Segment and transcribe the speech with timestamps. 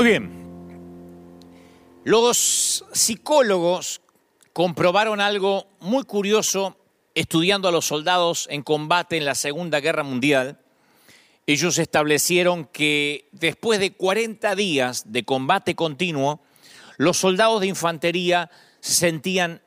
[0.00, 0.30] Muy bien.
[2.04, 4.00] Los psicólogos
[4.54, 6.78] comprobaron algo muy curioso
[7.14, 10.58] estudiando a los soldados en combate en la Segunda Guerra Mundial.
[11.46, 16.40] Ellos establecieron que después de 40 días de combate continuo,
[16.96, 19.60] los soldados de infantería se sentían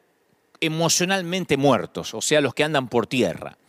[0.62, 3.60] emocionalmente muertos, o sea, los que andan por tierra.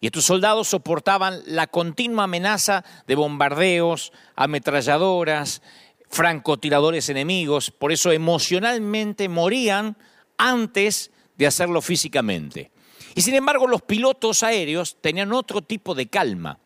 [0.00, 5.60] Y estos soldados soportaban la continua amenaza de bombardeos, ametralladoras,
[6.08, 9.96] francotiradores enemigos, por eso emocionalmente morían
[10.36, 12.70] antes de hacerlo físicamente.
[13.14, 16.58] Y sin embargo los pilotos aéreos tenían otro tipo de calma.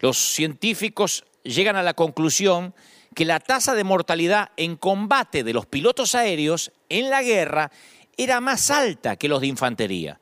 [0.00, 2.74] Los científicos llegan a la conclusión
[3.14, 7.70] que la tasa de mortalidad en combate de los pilotos aéreos en la guerra
[8.16, 10.20] era más alta que los de infantería.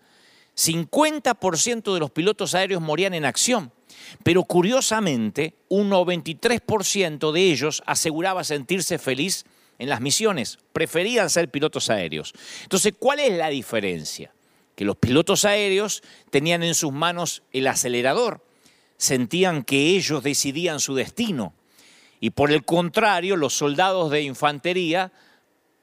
[0.57, 3.73] 50% de los pilotos aéreos morían en acción,
[4.23, 9.45] pero curiosamente un 93% de ellos aseguraba sentirse feliz
[9.79, 12.33] en las misiones, preferían ser pilotos aéreos.
[12.63, 14.33] Entonces, ¿cuál es la diferencia?
[14.77, 18.45] Que los pilotos aéreos tenían en sus manos el acelerador,
[18.97, 21.55] sentían que ellos decidían su destino.
[22.21, 25.13] Y por el contrario, los soldados de infantería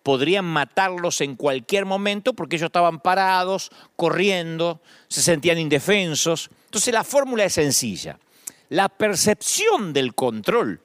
[0.03, 6.50] podrían matarlos en cualquier momento porque ellos estaban parados, corriendo, se sentían indefensos.
[6.72, 8.17] Entonces la fórmula es sencilla.
[8.69, 10.80] La percepción del control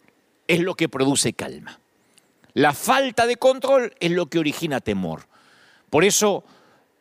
[0.48, 1.78] es lo que produce calma.
[2.54, 5.28] La falta de control es lo que origina temor.
[5.88, 6.42] Por eso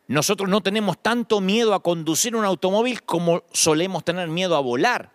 [0.08, 5.12] nosotros no tenemos tanto miedo a conducir un automóvil como solemos tener miedo a volar.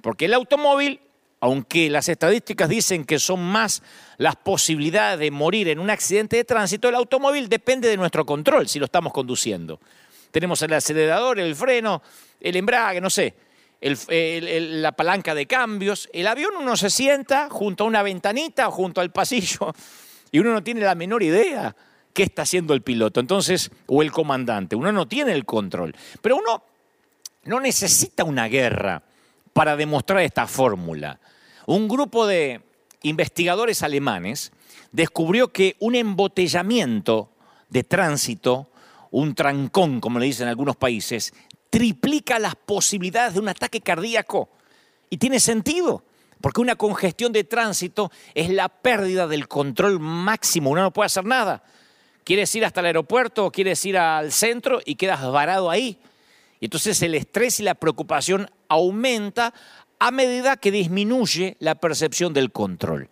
[0.00, 1.00] Porque el automóvil
[1.40, 3.82] aunque las estadísticas dicen que son más
[4.16, 8.68] las posibilidades de morir en un accidente de tránsito, el automóvil depende de nuestro control
[8.68, 9.80] si lo estamos conduciendo.
[10.30, 12.02] Tenemos el acelerador, el freno,
[12.40, 13.34] el embrague, no sé,
[13.80, 16.08] la palanca de cambios.
[16.12, 19.74] El avión uno se sienta junto a una ventanita o junto al pasillo
[20.32, 21.74] y uno no tiene la menor idea
[22.12, 24.74] qué está haciendo el piloto, entonces, o el comandante.
[24.74, 25.94] Uno no tiene el control.
[26.20, 26.64] Pero uno
[27.44, 29.02] no necesita una guerra
[29.52, 31.20] para demostrar esta fórmula.
[31.66, 32.60] Un grupo de
[33.02, 34.52] investigadores alemanes
[34.90, 37.30] descubrió que un embotellamiento
[37.68, 38.68] de tránsito,
[39.10, 41.32] un trancón, como le dicen en algunos países,
[41.70, 44.48] triplica las posibilidades de un ataque cardíaco.
[45.10, 46.04] Y tiene sentido,
[46.40, 51.24] porque una congestión de tránsito es la pérdida del control máximo, uno no puede hacer
[51.24, 51.62] nada.
[52.24, 55.98] Quieres ir hasta el aeropuerto o quieres ir al centro y quedas varado ahí.
[56.60, 59.54] Y entonces el estrés y la preocupación aumenta
[59.98, 63.08] a medida que disminuye la percepción del control.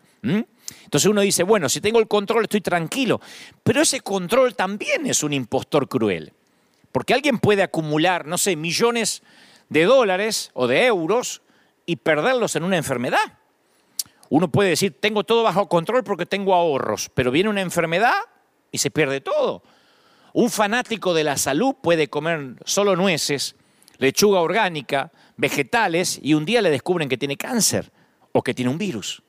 [0.84, 3.20] Entonces uno dice, bueno, si tengo el control estoy tranquilo,
[3.62, 6.32] pero ese control también es un impostor cruel,
[6.92, 9.22] porque alguien puede acumular, no sé, millones
[9.68, 11.42] de dólares o de euros
[11.84, 13.38] y perderlos en una enfermedad.
[14.28, 18.14] Uno puede decir, tengo todo bajo control porque tengo ahorros, pero viene una enfermedad
[18.72, 19.62] y se pierde todo.
[20.32, 23.54] Un fanático de la salud puede comer solo nueces,
[23.98, 27.92] lechuga orgánica, vegetales y un día le descubren que tiene cáncer
[28.32, 29.22] o que tiene un virus.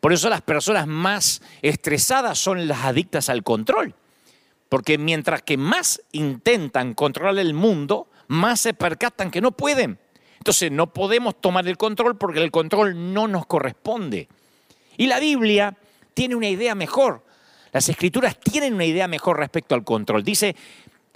[0.00, 3.94] Por eso las personas más estresadas son las adictas al control.
[4.68, 9.98] Porque mientras que más intentan controlar el mundo, más se percatan que no pueden.
[10.38, 14.28] Entonces no podemos tomar el control porque el control no nos corresponde.
[14.96, 15.76] Y la Biblia
[16.14, 17.24] tiene una idea mejor.
[17.72, 20.24] Las escrituras tienen una idea mejor respecto al control.
[20.24, 20.56] Dice,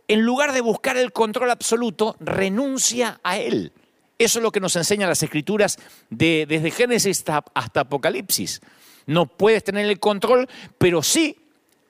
[0.08, 3.72] en lugar de buscar el control absoluto, renuncia a él.
[4.18, 5.78] Eso es lo que nos enseñan las escrituras
[6.08, 8.60] desde Génesis hasta, Apocalipsis.
[9.06, 11.36] No puedes tener el control, pero sí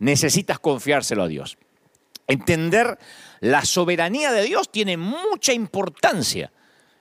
[0.01, 1.57] necesitas confiárselo a Dios.
[2.27, 2.99] Entender
[3.41, 6.51] la soberanía de Dios tiene mucha importancia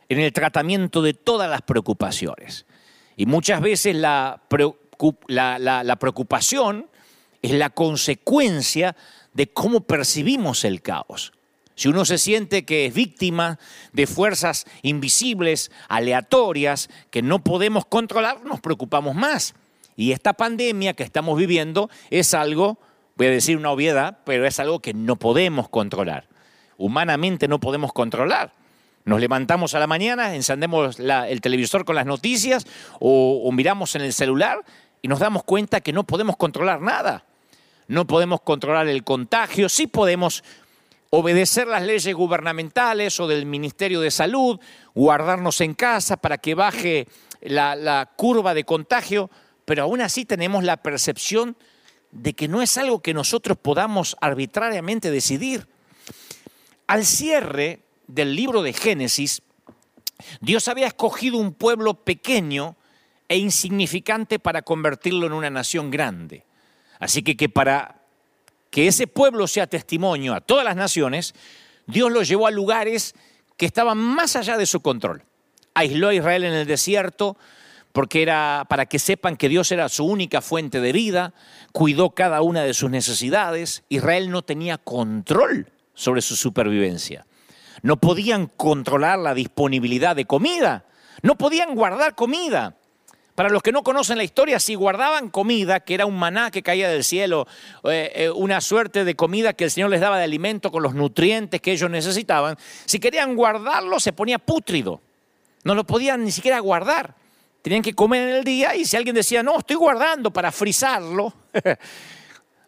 [0.07, 2.68] en el tratamiento de todas las preocupaciones.
[3.18, 6.88] Y muchas veces la preocupación
[7.42, 8.95] es la consecuencia
[9.33, 11.33] de cómo percibimos el caos.
[11.75, 13.60] Si uno se siente que es víctima
[13.92, 19.56] de fuerzas invisibles, aleatorias, que no podemos controlar, nos preocupamos más.
[19.98, 22.80] Y esta pandemia que estamos viviendo es algo,
[23.16, 26.27] voy a decir una obviedad, pero es algo que no podemos controlar.
[26.77, 28.54] Humanamente no podemos controlar.
[29.04, 32.66] Nos levantamos a la mañana, encendemos el televisor con las noticias
[33.00, 34.63] o, o miramos en el celular
[35.01, 37.25] y nos damos cuenta que no podemos controlar nada
[37.88, 40.44] no podemos controlar el contagio, sí podemos
[41.17, 44.59] obedecer las leyes gubernamentales o del Ministerio de Salud,
[44.94, 47.07] guardarnos en casa para que baje
[47.41, 49.29] la, curva de contagio,
[49.63, 51.56] pero aún así tenemos la percepción
[52.12, 55.67] de que no es algo que nosotros podamos arbitrariamente decidir.
[56.88, 59.41] Al cierre del libro de Génesis,
[60.41, 62.75] Dios había escogido un pueblo pequeño
[63.29, 66.44] e insignificante para convertirlo en una nación grande.
[67.00, 68.05] Así que, que para
[68.75, 71.33] que ese pueblo sea testimonio a todas las naciones,
[71.88, 73.16] Dios lo llevó a lugares
[73.56, 75.24] que estaban más allá de su control.
[75.74, 77.38] Aisló a Israel en el desierto
[77.94, 81.33] porque era para que sepan que Dios era su única fuente de vida,
[81.72, 83.83] cuidó cada una de sus necesidades.
[83.88, 87.25] Israel no tenía control sobre su supervivencia.
[87.81, 90.83] No podían controlar la disponibilidad de comida,
[91.22, 92.75] no podían guardar comida.
[93.36, 96.64] Para los que no conocen la historia, si guardaban comida, que era un maná que
[96.64, 97.48] caía del cielo,
[97.84, 100.96] eh, eh, una suerte de comida que el Señor les daba de alimento con los
[100.96, 105.02] nutrientes que ellos necesitaban, si querían guardarlo se ponía pútrido.
[105.66, 107.16] No lo podían ni siquiera guardar.
[107.62, 111.34] Tenían que comer en el día y si alguien decía, no, estoy guardando para frizarlo,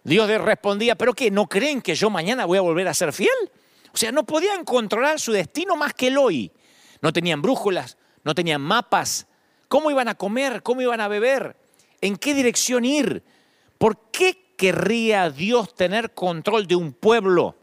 [0.03, 1.31] Dios les respondía, pero ¿qué?
[1.31, 3.29] ¿No creen que yo mañana voy a volver a ser fiel?
[3.93, 6.51] O sea, no podían controlar su destino más que el hoy.
[7.01, 9.27] No tenían brújulas, no tenían mapas,
[9.67, 10.63] ¿Cómo iban a comer?
[10.63, 11.55] ¿Cómo iban a beber?
[12.01, 13.23] ¿En qué dirección ir?
[13.77, 17.55] ¿Por qué querría Dios tener control de un pueblo?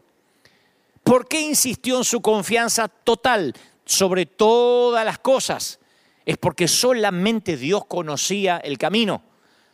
[1.03, 3.53] ¿Por qué insistió en su confianza total
[3.85, 5.79] sobre todas las cosas?
[6.25, 9.23] Es porque solamente Dios conocía el camino,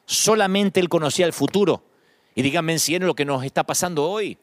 [0.05, 1.83] solamente Él conocía el futuro.
[2.35, 4.37] Y díganme si es lo que nos está pasando hoy.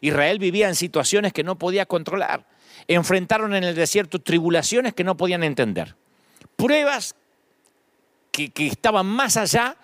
[0.00, 2.46] Israel vivía en situaciones que no podía controlar.
[2.88, 5.96] Enfrentaron en el desierto tribulaciones que no podían entender.
[6.56, 7.14] Pruebas
[8.32, 9.76] que, estaban más allá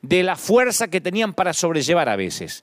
[0.00, 2.62] de la fuerza que tenían para sobrellevar a veces.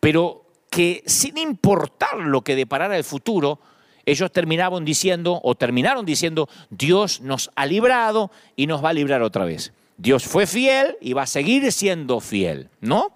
[0.00, 3.60] Pero que sin importar lo que deparara el futuro,
[4.06, 9.22] ellos terminaban diciendo, o terminaron diciendo, Dios nos ha librado y nos va a librar
[9.22, 9.72] otra vez.
[9.96, 13.14] Dios fue fiel y va a seguir siendo fiel, ¿no?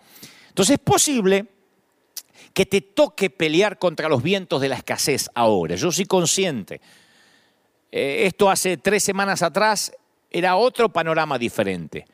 [0.49, 1.47] Entonces es posible
[2.53, 5.75] que te toque pelear contra los vientos de la escasez ahora.
[5.75, 6.81] Yo soy consciente.
[7.91, 9.93] Eh, esto hace tres semanas atrás
[10.30, 12.06] era otro panorama diferente.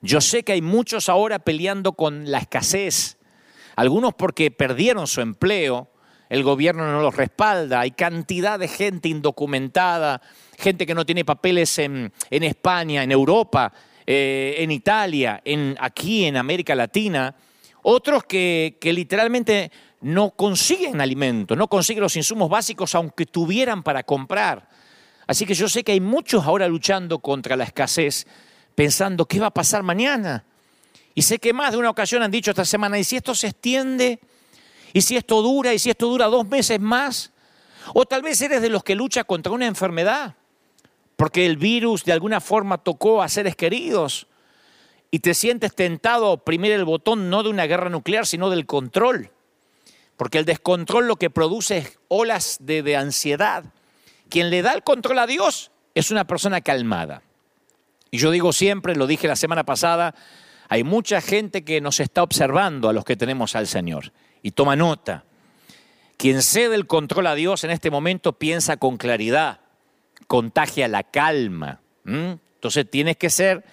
[0.00, 3.18] Yo sé que hay muchos ahora peleando con la escasez,
[3.76, 5.88] algunos porque perdieron su empleo,
[6.28, 10.20] el gobierno no los respalda, hay cantidad de gente indocumentada,
[10.58, 13.72] gente que no tiene papeles en, España, en Europa,
[14.06, 17.34] eh, en Italia, en, aquí en América Latina,
[17.82, 19.70] otros que, que literalmente
[20.00, 24.68] no consiguen alimento, no consiguen los insumos básicos aunque tuvieran para comprar.
[25.26, 28.26] Así que yo sé que hay muchos ahora luchando contra la escasez,
[28.74, 30.44] pensando qué va a pasar mañana.
[31.14, 33.48] Y sé que más de una ocasión han dicho esta semana, ¿y si esto se
[33.48, 34.18] extiende?
[34.92, 35.72] ¿Y si esto dura?
[35.74, 37.32] ¿Y si esto dura dos meses más?
[37.94, 40.36] O tal vez eres de los que lucha contra una enfermedad,
[41.16, 44.26] porque el virus de alguna forma tocó a seres queridos
[45.10, 48.66] y te sientes tentado a oprimir el botón no de una guerra nuclear, sino del
[48.66, 49.30] control.
[50.16, 53.64] Porque el descontrol lo que produce es olas de, de ansiedad
[54.32, 57.20] quien le da el control a Dios es una persona calmada.
[58.10, 60.14] Y yo digo siempre, lo dije la semana pasada,
[60.70, 64.10] hay mucha gente que nos está observando a los que tenemos al Señor
[64.42, 65.24] y toma nota.
[66.16, 69.60] Quien cede el control a Dios en este momento piensa con claridad,
[70.28, 71.82] contagia la calma.
[72.06, 73.66] Entonces tienes que ser,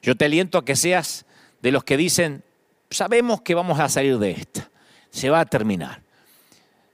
[0.00, 1.26] yo te aliento a que seas
[1.60, 2.42] de los que dicen,
[2.88, 4.70] sabemos que vamos a salir de esta,
[5.10, 6.05] se va a terminar.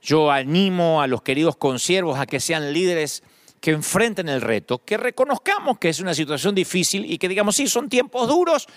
[0.03, 3.23] Yo animo a los queridos consiervos a que sean líderes
[3.61, 7.67] que enfrenten el reto, que reconozcamos que es una situación difícil y que digamos, sí,
[7.67, 8.67] son tiempos duros,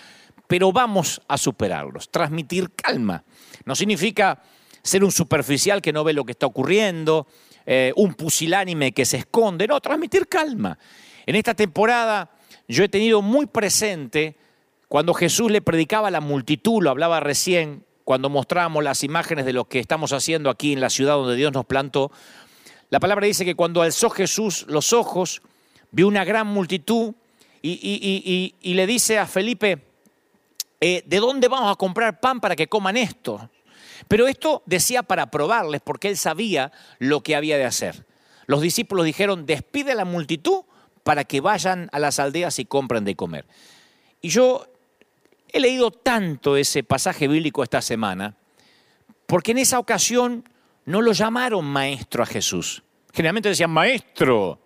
[0.47, 2.09] pero vamos a superarlos.
[2.09, 3.25] Transmitir calma.
[3.65, 4.41] No significa
[4.81, 7.27] ser un superficial que no ve lo que está ocurriendo,
[7.65, 10.79] eh, un pusilánime que se esconde, no, transmitir calma.
[11.25, 12.31] En esta temporada
[12.69, 14.37] yo he tenido muy presente
[14.87, 19.51] cuando Jesús le predicaba a la multitud, lo hablaba recién, cuando mostramos las imágenes de
[19.51, 22.09] lo que estamos haciendo aquí en la ciudad donde Dios nos plantó,
[22.89, 25.41] la palabra dice que cuando alzó Jesús los ojos,
[25.91, 27.15] vio una gran multitud
[27.61, 29.83] y, le dice a Felipe,
[30.79, 33.49] eh, ¿de dónde vamos a comprar pan para que coman esto?
[34.07, 38.05] Pero esto decía para probarles, porque él sabía lo que había de hacer.
[38.45, 40.61] Los discípulos dijeron, despide a la multitud
[41.03, 43.45] para que vayan a las aldeas y compren de comer.
[44.21, 44.65] Y yo
[45.51, 48.35] He leído tanto ese pasaje bíblico esta semana,
[49.25, 50.47] porque en esa ocasión
[50.85, 52.83] no lo llamaron maestro a Jesús.
[53.13, 54.59] Generalmente decían, maestro,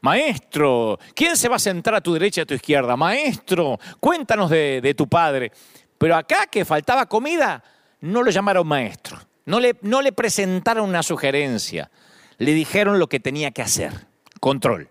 [0.00, 2.96] maestro, ¿quién se va a sentar a tu derecha y a tu izquierda?
[2.96, 5.52] Maestro, cuéntanos de, tu padre.
[5.96, 7.62] Pero acá que faltaba comida,
[8.00, 11.90] no lo llamaron maestro, no le, no le presentaron una sugerencia,
[12.38, 14.06] le dijeron lo que tenía que hacer,
[14.40, 14.88] control.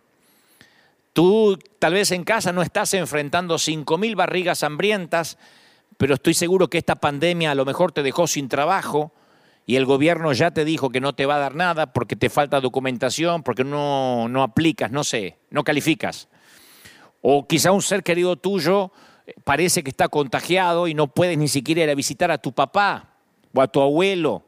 [1.18, 5.40] Tú tal vez en casa no estás enfrentando 5.000 barrigas hambrientas,
[5.98, 9.12] pero estoy seguro que esta pandemia a lo mejor te dejó sin trabajo
[9.66, 12.30] y el gobierno ya te dijo que no te va a dar nada porque te
[12.30, 16.28] falta documentación, porque no, no aplicas, no sé, no calificas.
[17.24, 18.92] O quizá un ser querido tuyo
[19.26, 22.52] eh, parece que está contagiado y no puedes ni siquiera ir a visitar a tu
[22.52, 23.16] papá
[23.56, 24.46] o a tu abuelo.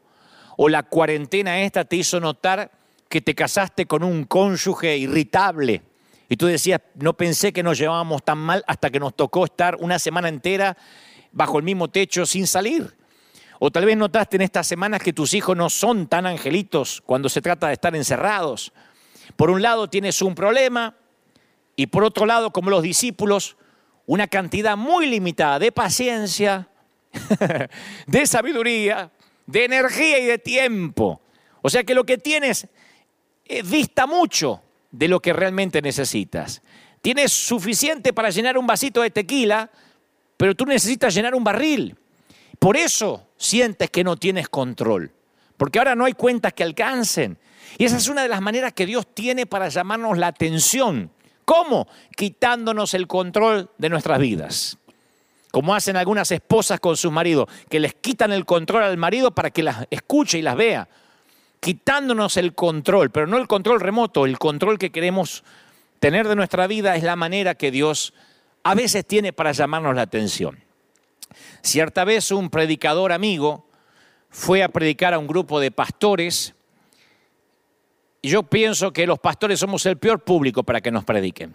[0.56, 2.70] O la cuarentena esta te hizo notar
[3.08, 5.89] que te casaste con un cónyuge irritable.
[6.30, 9.74] Y tú decías, no pensé que nos llevábamos tan mal hasta que nos tocó estar
[9.80, 10.76] una semana entera
[11.32, 12.96] bajo el mismo techo sin salir.
[13.58, 17.28] O tal vez notaste en estas semanas que tus hijos no son tan angelitos cuando
[17.28, 18.72] se trata de estar encerrados.
[19.34, 20.94] Por un lado tienes un problema
[21.74, 23.56] y por otro lado, como los discípulos,
[24.06, 26.68] una cantidad muy limitada de paciencia,
[28.06, 29.10] de sabiduría,
[29.46, 31.22] de energía y de tiempo.
[31.60, 32.68] O sea que lo que tienes
[33.64, 36.62] dista mucho de lo que realmente necesitas.
[37.00, 39.70] Tienes suficiente para llenar un vasito de tequila,
[40.36, 41.96] pero tú necesitas llenar un barril.
[42.58, 45.12] Por eso sientes que no tienes control,
[45.56, 47.38] porque ahora no hay cuentas que alcancen.
[47.78, 51.10] Y esa es una de las maneras que Dios tiene para llamarnos la atención.
[51.44, 51.88] ¿Cómo?
[52.16, 54.78] Quitándonos el control de nuestras vidas.
[55.50, 59.50] Como hacen algunas esposas con sus maridos, que les quitan el control al marido para
[59.50, 60.88] que las escuche y las vea
[61.60, 65.44] quitándonos el control, pero no el control remoto, el control que queremos
[66.00, 68.14] tener de nuestra vida es la manera que Dios
[68.62, 70.58] a veces tiene para llamarnos la atención.
[71.62, 73.66] Cierta vez un predicador amigo
[74.30, 76.54] fue a predicar a un grupo de pastores
[78.22, 81.54] y yo pienso que los pastores somos el peor público para que nos prediquen.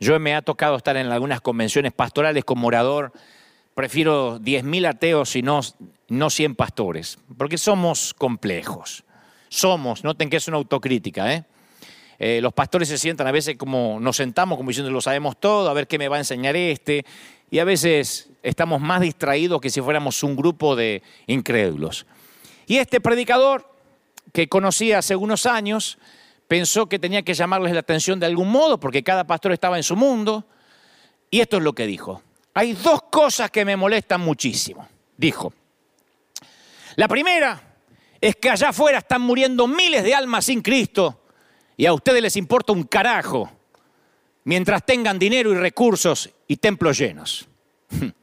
[0.00, 3.12] Yo me ha tocado estar en algunas convenciones pastorales como orador,
[3.74, 5.60] prefiero 10.000 ateos y no,
[6.08, 9.04] no 100 pastores, porque somos complejos
[9.54, 11.32] somos, noten que es una autocrítica.
[11.32, 11.44] ¿eh?
[12.18, 12.40] ¿eh?
[12.42, 15.72] los pastores se sientan a veces como nos sentamos, como diciendo lo sabemos todo, a
[15.72, 17.04] ver qué me va a enseñar este,
[17.50, 22.06] y a veces estamos más distraídos que si fuéramos un grupo de incrédulos.
[22.66, 23.70] Y este predicador,
[24.32, 25.98] que conocí hace unos años,
[26.48, 29.82] pensó que tenía que llamarles la atención de algún modo, porque cada pastor estaba en
[29.82, 30.44] su mundo,
[31.30, 32.22] y esto es lo que dijo.
[32.54, 35.52] Hay dos cosas que me molestan muchísimo, dijo.
[36.96, 37.73] La primera
[38.24, 41.20] es que allá afuera están muriendo miles de almas sin Cristo
[41.76, 43.52] y a ustedes les importa un carajo
[44.44, 47.46] mientras tengan dinero y recursos y templos llenos.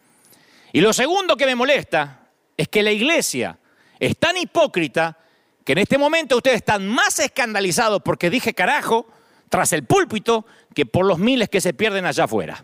[0.73, 3.59] Y lo segundo que me molesta es que la iglesia
[3.99, 5.17] es tan hipócrita
[5.65, 9.05] que en este momento ustedes están más escandalizados porque dije carajo
[9.49, 12.63] tras el púlpito que por los miles que se pierden allá afuera.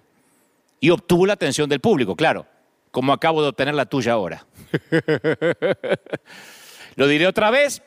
[0.80, 2.48] Y obtuvo la atención del público, claro,
[2.92, 4.48] como acabo de obtener la tuya ahora.
[6.98, 7.84] Lo diré otra vez,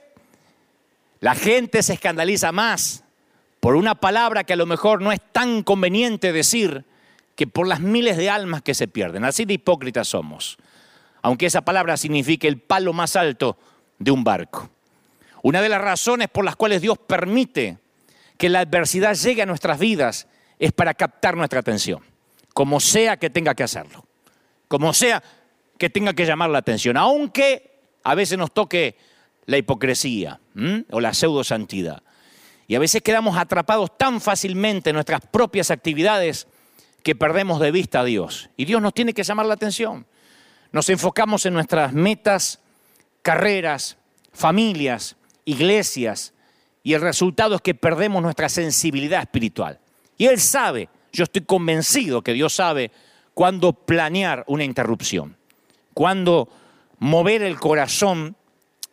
[1.19, 3.02] la gente se escandaliza más
[3.59, 6.85] por una palabra que a lo mejor no es tan conveniente decir
[7.35, 9.25] que por las miles de almas que se pierden.
[9.25, 10.59] Así de hipócritas somos,
[11.23, 13.59] aunque esa palabra signifique el palo más alto
[13.99, 14.71] de un barco.
[15.43, 17.79] Una de las razones por las cuales Dios permite
[18.38, 20.29] que la adversidad llegue a nuestras vidas
[20.61, 22.00] es para captar nuestra atención,
[22.55, 24.07] como sea que tenga que hacerlo,
[24.69, 25.21] como sea
[25.79, 27.69] que tenga que llamar la atención, aunque
[28.02, 28.97] a veces nos toque
[29.47, 30.40] la hipocresía
[30.90, 32.02] o la pseudo santidad.
[32.69, 36.47] Y a veces quedamos atrapados tan fácilmente en nuestras propias actividades
[37.02, 38.50] que perdemos de vista a Dios.
[38.57, 40.07] Y Dios nos tiene que llamar la atención.
[40.73, 42.61] Nos enfocamos en nuestras metas,
[43.23, 43.97] carreras,
[44.33, 46.33] familias, iglesias,
[46.83, 49.78] y el resultado es que perdemos nuestra sensibilidad espiritual.
[50.16, 52.90] Y Él sabe, yo estoy convencido que Dios sabe
[53.35, 55.37] cuándo planear una interrupción,
[55.92, 56.49] cuándo
[57.00, 58.37] mover el corazón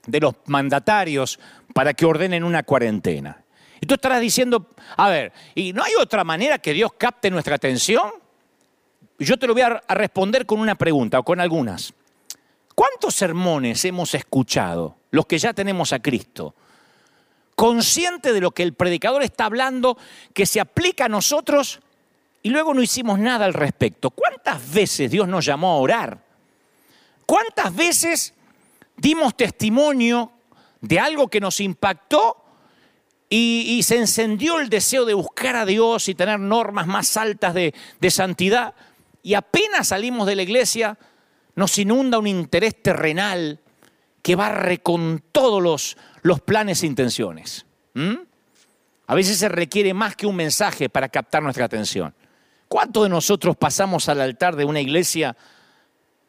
[0.07, 1.39] de los mandatarios
[1.73, 3.43] para que ordenen una cuarentena.
[3.79, 7.55] Y tú estarás diciendo, a ver, ¿y no hay otra manera que Dios capte nuestra
[7.55, 8.11] atención?
[9.19, 11.93] Yo te lo voy a responder con una pregunta o con algunas.
[12.73, 16.55] ¿Cuántos sermones hemos escuchado, los que ya tenemos a Cristo,
[17.55, 19.97] consciente de lo que el predicador está hablando,
[20.33, 21.79] que se aplica a nosotros
[22.43, 24.11] y luego no hicimos nada al respecto?
[24.11, 26.26] ¿Cuántas veces Dios nos llamó a orar?
[27.27, 28.33] ¿Cuántas veces
[28.95, 30.31] dimos testimonio
[30.79, 32.41] de algo que nos impactó
[33.29, 37.73] y, se encendió el deseo de buscar a Dios y tener normas más altas de,
[38.09, 38.73] santidad?
[39.23, 40.97] Y apenas salimos de la iglesia,
[41.55, 43.59] nos inunda un interés terrenal
[44.21, 47.65] que barre con todos los, los planes e intenciones.
[49.05, 52.15] A veces se requiere más que un mensaje para captar nuestra atención.
[52.69, 55.35] ¿Cuántos de nosotros pasamos al altar de una iglesia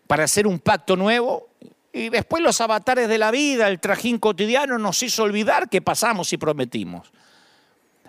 [0.08, 1.50] para hacer un pacto nuevo
[1.92, 6.32] y después los avatares de la vida, el trajín cotidiano nos hizo olvidar que pasamos
[6.32, 7.12] y prometimos.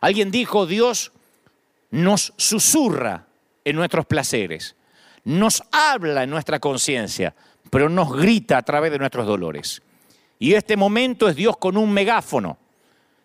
[0.02, 1.12] Alguien dijo, Dios
[1.92, 3.28] nos susurra
[3.66, 4.76] en nuestros placeres,
[5.26, 7.36] nos habla en nuestra conciencia,
[7.70, 9.82] pero nos grita a través de nuestros dolores.
[10.40, 12.58] Y este momento es Dios con un megáfono,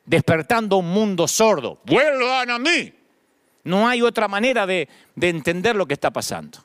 [0.04, 1.78] despertando un mundo sordo.
[1.87, 2.93] Vuelvan a mí.
[3.62, 6.59] No hay otra manera de, de entender lo que está pasando.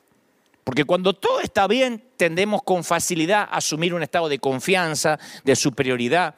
[0.70, 5.56] Porque cuando todo está bien, tendemos con facilidad a asumir un estado de confianza, de
[5.56, 6.36] superioridad.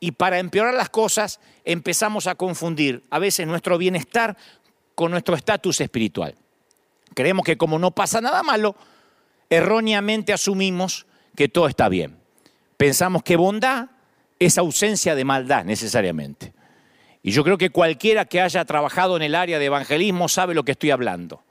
[0.00, 4.36] Y para empeorar las cosas, empezamos a confundir a veces nuestro bienestar
[4.94, 6.34] con nuestro estatus espiritual.
[7.14, 8.76] Creemos que como no pasa nada malo,
[9.48, 12.18] erróneamente asumimos que todo está bien.
[12.76, 13.86] Pensamos que bondad
[14.38, 16.52] es ausencia de maldad necesariamente.
[17.22, 20.64] Y yo creo que cualquiera que haya trabajado en el área de evangelismo sabe lo
[20.66, 21.44] que estoy hablando.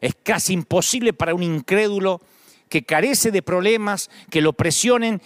[0.00, 2.20] Es casi imposible para un incrédulo
[2.68, 5.20] que carece de problemas, que lo presionen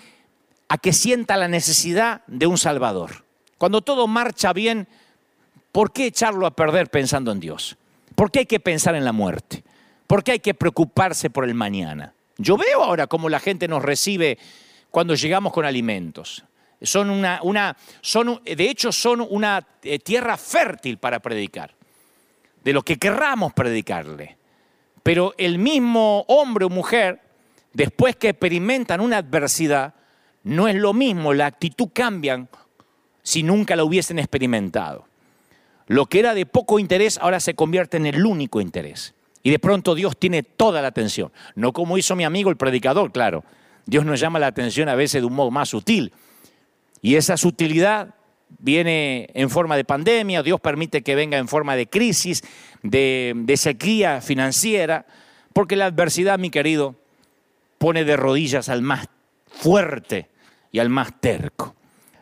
[0.68, 3.24] a que sienta la necesidad de un Salvador.
[3.58, 4.88] Cuando todo marcha bien,
[5.70, 7.76] ¿por qué echarlo a perder pensando en Dios?
[8.14, 9.62] ¿Por qué hay que pensar en la muerte?
[10.06, 12.14] ¿Por qué hay que preocuparse por el mañana?
[12.38, 14.38] Yo veo ahora cómo la gente nos recibe
[14.90, 16.44] cuando llegamos con alimentos.
[16.82, 21.74] Son una, una son, de hecho, son una eh, tierra fértil para predicar,
[22.62, 24.36] de lo que querramos predicarle.
[25.04, 27.20] Pero el mismo hombre o mujer,
[27.74, 29.94] después que experimentan una adversidad,
[30.42, 32.48] no es lo mismo, la actitud cambian
[33.22, 35.06] si nunca la hubiesen experimentado.
[35.86, 39.14] Lo que era de poco interés ahora se convierte en el único interés.
[39.42, 41.30] Y de pronto Dios tiene toda la atención.
[41.54, 43.44] No como hizo mi amigo el predicador, claro.
[43.84, 46.12] Dios nos llama la atención a veces de un modo más sutil.
[47.02, 48.14] Y esa sutilidad
[48.58, 52.42] viene en forma de pandemia, Dios permite que venga en forma de crisis,
[52.82, 55.06] de, sequía financiera,
[55.52, 56.96] porque la adversidad, mi querido,
[57.78, 59.08] pone de rodillas al más
[59.46, 60.28] fuerte
[60.72, 61.74] y al más terco.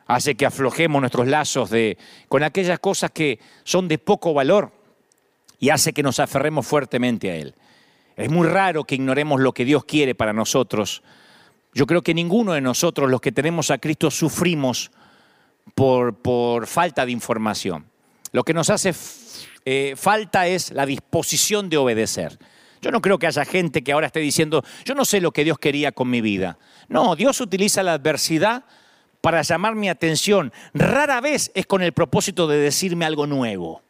[0.06, 1.96] Hace que aflojemos nuestros lazos de,
[2.28, 4.72] con aquellas cosas que son de poco valor
[5.58, 7.54] y hace que nos aferremos fuertemente a Él.
[8.16, 11.02] Es muy raro que ignoremos lo que Dios quiere para nosotros.
[11.72, 14.90] Yo creo que ninguno de nosotros, los que tenemos a Cristo, sufrimos
[15.74, 17.86] por, falta de información.
[18.32, 18.94] Lo que nos hace
[19.64, 22.38] eh, falta es la disposición de obedecer.
[22.80, 25.44] Yo no creo que haya gente que ahora esté diciendo, yo no sé lo que
[25.44, 26.58] Dios quería con mi vida.
[26.88, 28.64] No, Dios utiliza la adversidad
[29.20, 30.52] para llamar mi atención.
[30.74, 33.82] Rara vez es con el propósito de decirme algo nuevo.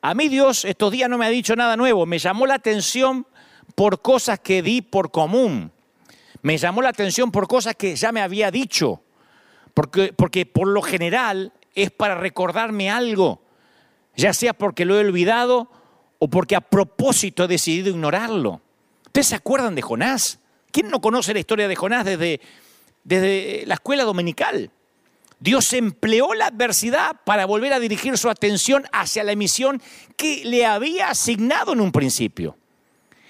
[0.00, 3.26] A mí Dios estos días no me ha dicho nada nuevo, me llamó la atención
[3.74, 5.70] por cosas que di por común.
[6.42, 9.03] Me llamó la atención por cosas que ya me había dicho.
[9.74, 13.42] Porque, porque por lo general es para recordarme algo,
[14.16, 15.70] ya sea porque lo he olvidado
[16.18, 18.60] o porque a propósito he decidido ignorarlo.
[19.06, 20.38] ¿Ustedes se acuerdan de Jonás?
[20.70, 22.40] ¿Quién no conoce la historia de Jonás desde,
[23.02, 24.70] desde la escuela dominical?
[25.40, 29.82] Dios empleó la adversidad para volver a dirigir su atención hacia la misión
[30.16, 32.56] que le había asignado en un principio.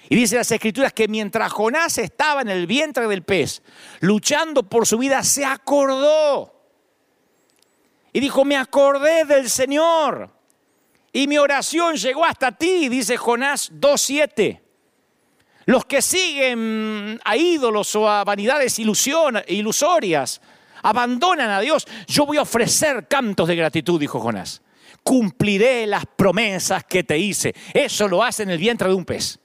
[0.09, 3.63] Y dice las escrituras que mientras Jonás estaba en el vientre del pez,
[4.01, 6.53] luchando por su vida, se acordó.
[8.13, 10.31] Y dijo, me acordé del Señor.
[11.13, 14.61] Y mi oración llegó hasta ti, dice Jonás 2.7.
[15.67, 20.41] Los que siguen a ídolos o a vanidades ilusorias,
[20.83, 24.61] abandonan a Dios, yo voy a ofrecer cantos de gratitud, dijo Jonás.
[25.03, 27.55] Cumpliré las promesas que te hice.
[27.73, 29.41] Eso lo hace en el vientre de un pez.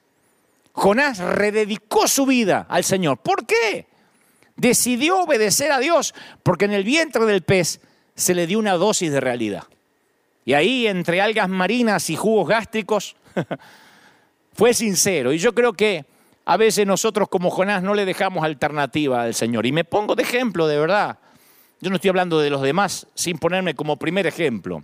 [0.80, 3.18] Jonás rededicó su vida al Señor.
[3.18, 3.88] ¿Por qué?
[4.56, 7.82] Decidió obedecer a Dios porque en el vientre del pez
[8.16, 9.64] se le dio una dosis de realidad.
[10.46, 13.16] Y ahí, entre algas marinas y jugos gástricos,
[14.54, 15.34] fue sincero.
[15.34, 16.06] Y yo creo que
[16.46, 19.66] a veces nosotros como Jonás no le dejamos alternativa al Señor.
[19.66, 21.20] Y me pongo de ejemplo, de verdad.
[21.82, 24.84] Yo no estoy hablando de los demás sin ponerme como primer ejemplo.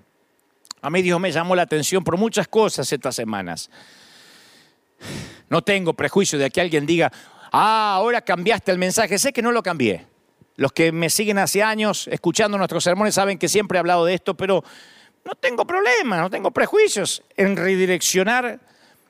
[0.81, 3.69] A mí Dios me llamó la atención por muchas cosas estas semanas.
[5.49, 7.11] No tengo prejuicio de que alguien diga,
[7.51, 9.17] ah, ahora cambiaste el mensaje.
[9.17, 10.05] Sé que no lo cambié.
[10.55, 14.13] Los que me siguen hace años escuchando nuestros sermones saben que siempre he hablado de
[14.13, 14.63] esto, pero
[15.25, 18.59] no tengo problema, no tengo prejuicios en redireccionar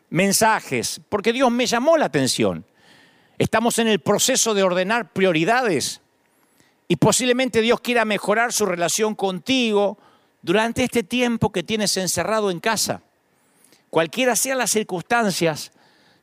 [0.09, 2.65] mensajes, porque Dios me llamó la atención.
[3.37, 6.01] Estamos en el proceso de ordenar prioridades.
[6.87, 9.97] Y posiblemente Dios quiera mejorar su relación contigo
[10.41, 13.01] durante este tiempo que tienes encerrado en casa.
[13.89, 15.71] Cualquiera sean las circunstancias,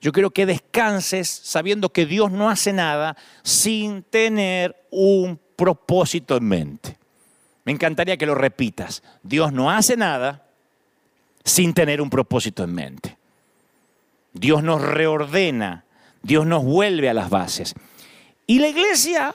[0.03, 6.45] yo quiero que descanses sabiendo que Dios no hace nada sin tener un propósito en
[6.45, 6.99] mente.
[7.65, 9.05] Me encantaría que lo repitas.
[9.23, 10.45] Dios no hace nada
[11.45, 13.17] sin tener un propósito en mente.
[14.33, 15.85] Dios nos reordena,
[16.21, 17.75] Dios nos vuelve a las bases.
[18.49, 19.35] Y la iglesia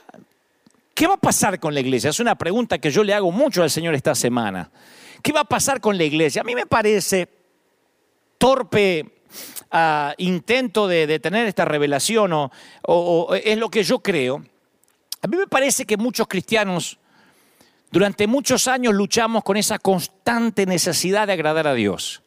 [0.98, 2.10] ¿Qué va a pasar con la iglesia?
[2.10, 4.68] Es una pregunta que yo le hago mucho al Señor esta semana.
[5.22, 6.42] ¿Qué va a pasar con la iglesia?
[6.42, 7.28] A mí me parece
[8.36, 9.17] torpe
[9.70, 14.44] ah, intento de, tener esta revelación o, es lo que yo creo.
[15.22, 16.98] A mí me parece que muchos cristianos
[17.90, 22.22] durante muchos años luchamos con esa constante necesidad de agradar a Dios,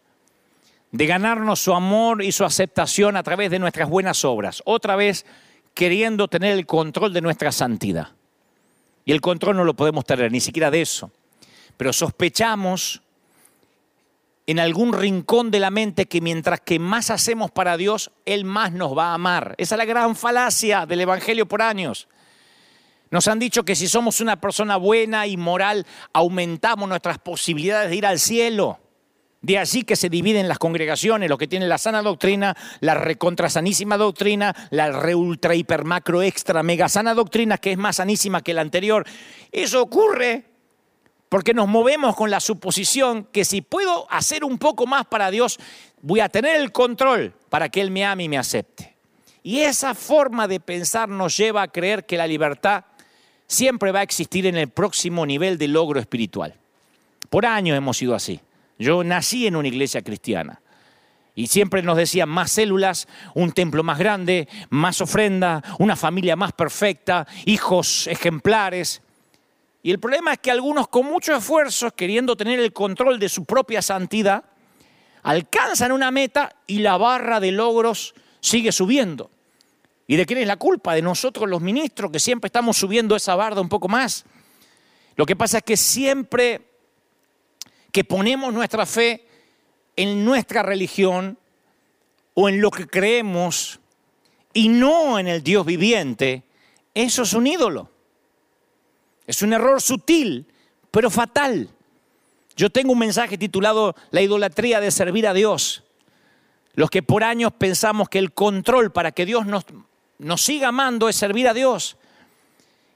[0.92, 4.62] de ganarnos su amor y su aceptación a través de nuestras buenas obras.
[4.66, 5.26] Otra vez
[5.74, 8.10] queriendo tener el control de nuestra santidad.
[9.06, 11.12] Y el control no lo podemos tener, ni siquiera de eso.
[11.78, 13.02] Pero sospechamos
[14.52, 18.74] en algún rincón de la mente que mientras que más hacemos para Dios, Él más
[18.74, 19.56] nos va a amar.
[19.58, 22.10] Esa es la gran falacia del Evangelio por años.
[23.12, 27.96] Nos han dicho que si somos una persona buena y moral, aumentamos nuestras posibilidades de
[27.96, 28.80] ir al cielo.
[29.42, 33.96] De allí que se dividen las congregaciones, los que tienen la sana doctrina, la recontrasanísima
[33.96, 38.54] doctrina, la re ultra hiper macro extra mega sana doctrina, que es más sanísima que
[38.54, 39.06] la anterior.
[39.52, 40.51] Eso ocurre
[41.32, 45.60] porque nos movemos con la suposición que si puedo hacer un poco más para Dios,
[46.02, 48.98] voy a tener el control para que Él me ame y me acepte.
[49.42, 52.84] Y esa forma de pensar nos lleva a creer que la libertad
[53.48, 56.54] siempre va a existir en el próximo nivel de logro espiritual.
[57.30, 58.42] Por años hemos sido así.
[58.78, 60.60] Yo nací en una iglesia cristiana.
[61.34, 66.52] Y siempre nos decían más células, un templo más grande, más ofrenda, una familia más
[66.52, 69.02] perfecta, hijos ejemplares.
[69.84, 73.46] Y el problema es que algunos con mucho esfuerzo, queriendo tener el control de su
[73.46, 74.44] propia santidad,
[75.24, 79.32] alcanzan una meta y la barra de logros sigue subiendo.
[80.08, 80.94] ¿Y de quién es la culpa?
[80.94, 84.26] De nosotros los ministros, que siempre estamos subiendo esa barda un poco más.
[85.16, 86.62] Lo que pasa es que siempre
[87.92, 89.26] que ponemos nuestra fe
[89.96, 91.38] en nuestra religión
[92.34, 93.80] o en lo que creemos
[94.54, 96.44] y no en el Dios viviente,
[96.94, 97.91] eso es un ídolo.
[99.32, 100.46] Es un error sutil,
[100.92, 101.70] pero fatal.
[102.58, 105.86] Yo tengo un mensaje titulado La idolatría de servir a Dios.
[106.74, 109.64] Los que por años pensamos que el control para que Dios nos,
[110.20, 111.96] nos siga amando es servir a Dios.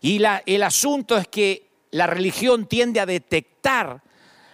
[0.02, 4.02] Y el asunto es que la religión tiende a detectar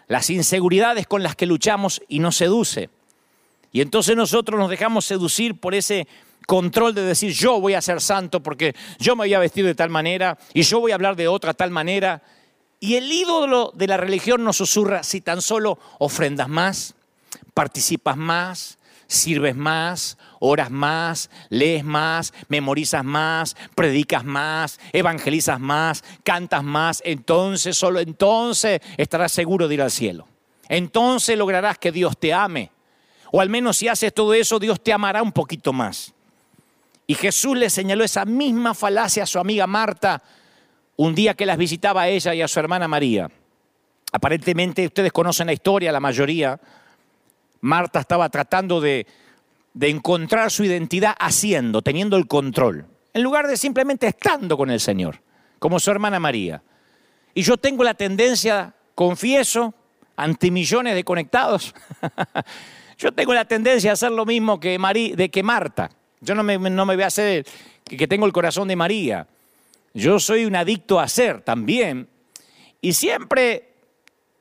[0.08, 2.92] las inseguridades con las que luchamos y nos seduce.
[3.72, 6.08] Y entonces nosotros nos dejamos seducir por ese
[6.52, 9.74] control de decir yo voy a ser santo porque yo me voy a vestir de
[9.74, 12.24] tal manera y yo voy a hablar de otra tal manera.
[12.78, 16.96] Y el ídolo de la religión nos susurra si tan solo ofrendas más,
[17.54, 26.66] participas más, sirves más, oras más, lees más, memorizas más, predicas más, evangelizas más, cantas
[26.66, 30.28] más, entonces, solo entonces estarás seguro de ir al cielo.
[30.68, 32.72] Entonces lograrás que Dios te ame.
[33.32, 36.14] O al menos si haces todo eso, Dios te amará un poquito más.
[37.08, 40.22] Y Jesús le señaló esa misma falacia a su amiga Marta
[40.96, 43.30] un día que las visitaba a ella y a su hermana María.
[44.12, 46.60] Aparentemente ustedes conocen la historia, la mayoría.
[47.62, 49.08] Marta estaba tratando de,
[49.80, 55.22] encontrar su identidad haciendo, teniendo el control, en lugar de simplemente estando con el Señor,
[55.60, 56.62] como su hermana María.
[57.34, 59.74] Y yo tengo la tendencia, confieso,
[60.18, 61.74] ante millones de conectados,
[62.98, 64.78] yo tengo la tendencia a hacer lo mismo que,
[65.16, 65.90] de que Marta.
[66.22, 67.46] Yo no me, no me voy a hacer
[67.84, 69.28] que, que tengo el corazón de María.
[69.94, 72.08] Yo soy un adicto a ser también.
[72.80, 73.72] Y siempre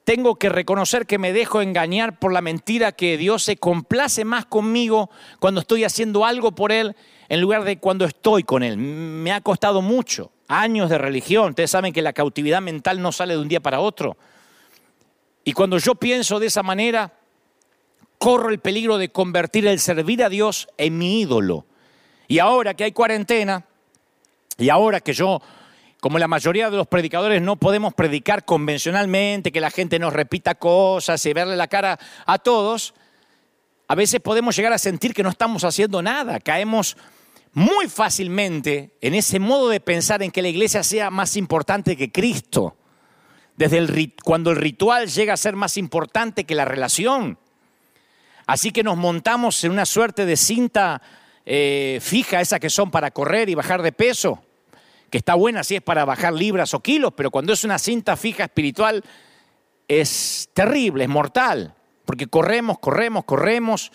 [0.05, 4.45] tengo que reconocer que me dejo engañar por la mentira que Dios se complace más
[4.47, 6.97] conmigo cuando estoy haciendo algo por Él
[7.29, 8.77] en lugar de cuando estoy con Él.
[8.77, 11.51] Me ha costado mucho, años de religión.
[11.51, 14.17] Ustedes saben que la cautividad mental no sale de un día para otro.
[15.45, 17.13] Y cuando yo pienso de esa manera,
[18.19, 21.67] corro el peligro de convertir el servir a Dios en mi ídolo.
[22.31, 23.65] Y ahora que hay cuarentena,
[24.57, 25.43] y ahora que yo
[25.99, 30.55] como la mayoría de los predicadores no podemos predicar convencionalmente, que la gente nos repita
[30.55, 32.95] cosas y verle la cara a todos,
[33.89, 36.97] a veces podemos llegar a sentir que no estamos haciendo nada, caemos
[37.53, 42.13] muy fácilmente en ese modo de pensar en que la iglesia sea más importante que
[42.13, 42.77] Cristo,
[43.57, 47.41] desde el, cuando el ritual llega a ser más importante que la relación.
[48.47, 51.03] Así que nos montamos en una suerte de cinta
[51.47, 54.43] eh, fija, esa que son para correr y bajar de peso
[55.11, 58.17] que está buena si es para bajar libras o kilos, pero cuando es una cinta
[58.17, 59.03] fija espiritual
[59.89, 61.75] es terrible, es mortal,
[62.05, 63.91] porque corremos, corremos, corremos,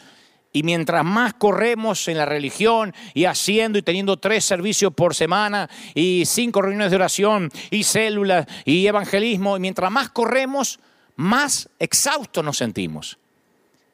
[0.51, 5.69] y mientras más corremos en la religión y haciendo y teniendo tres servicios por semana
[5.93, 10.79] y cinco reuniones de oración y células y evangelismo, y mientras más corremos,
[11.15, 13.17] más exhaustos nos sentimos.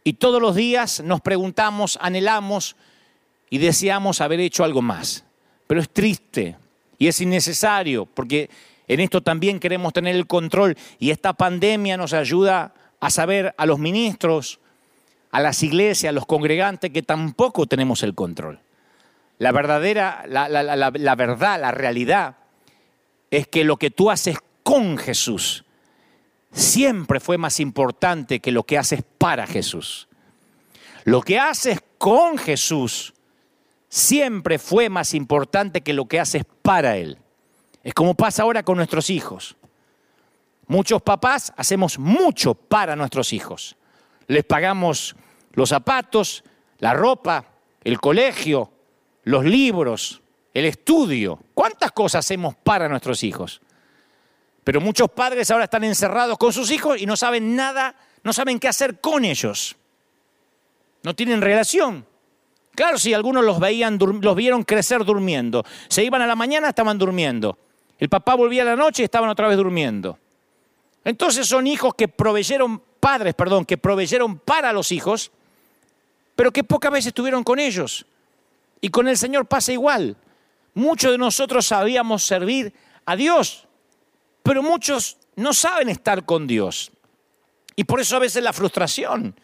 [0.03, 2.75] Y todos los días nos preguntamos, anhelamos
[3.51, 5.25] y deseamos haber hecho algo más.
[5.67, 6.55] Pero es triste
[6.97, 8.49] y es innecesario, porque
[8.87, 13.65] en esto también queremos tener el control y esta pandemia nos ayuda a saber a
[13.65, 14.59] los ministros,
[15.31, 18.59] a las iglesias, a los congregantes que tampoco tenemos el control.
[19.37, 22.37] La verdadera, la, la, verdad, la realidad
[23.31, 25.65] es que lo que tú haces con Jesús
[26.53, 30.07] siempre fue más importante que lo que haces para Jesús.
[31.03, 33.13] Lo que haces con Jesús
[33.91, 37.17] siempre fue más importante que lo que haces para Él.
[37.83, 39.57] Es como pasa ahora con nuestros hijos.
[40.67, 43.75] Muchos papás hacemos mucho para nuestros hijos.
[44.27, 45.13] Les pagamos
[45.51, 46.45] los zapatos,
[46.79, 47.45] la ropa,
[47.83, 48.71] el colegio,
[49.23, 50.21] los libros,
[50.53, 51.37] el estudio.
[51.53, 53.61] ¿Cuántas cosas hacemos para nuestros hijos?
[54.63, 58.57] Pero muchos padres ahora están encerrados con sus hijos y no saben nada, no saben
[58.57, 59.75] qué hacer con ellos.
[61.03, 62.05] No tienen relación.
[62.73, 65.63] Claro, si algunos los veían, los vieron crecer durmiendo.
[65.87, 67.57] Se iban a la mañana, estaban durmiendo.
[67.97, 70.17] El papá volvía a la noche y estaban otra vez durmiendo.
[71.03, 75.31] Entonces son hijos que proveyeron, padres, perdón, que proveyeron para los hijos,
[76.35, 78.05] pero que pocas veces estuvieron con ellos.
[78.79, 80.17] Y con el Señor pasa igual.
[80.73, 82.73] Muchos de nosotros sabíamos servir
[83.05, 83.67] a Dios,
[84.41, 86.91] pero muchos no saben estar con Dios.
[87.75, 89.35] Y por eso a veces la frustración,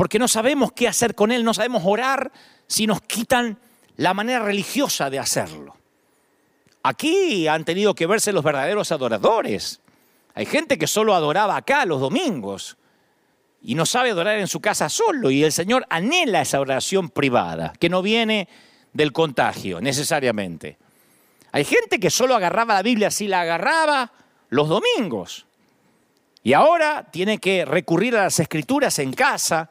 [0.00, 2.32] porque no sabemos qué hacer con Él, no sabemos orar
[2.66, 3.58] si nos quitan
[3.98, 5.76] la manera religiosa de hacerlo.
[6.82, 9.82] Aquí han tenido que verse los verdaderos adoradores.
[10.32, 12.78] Hay gente que solo adoraba acá los domingos
[13.60, 17.74] y no sabe adorar en su casa solo y el Señor anhela esa oración privada,
[17.78, 18.48] que no viene
[18.94, 20.78] del contagio necesariamente.
[21.52, 24.10] Hay gente que solo agarraba la Biblia si la agarraba
[24.48, 25.44] los domingos.
[26.42, 29.68] Y ahora tiene que recurrir a las escrituras en casa,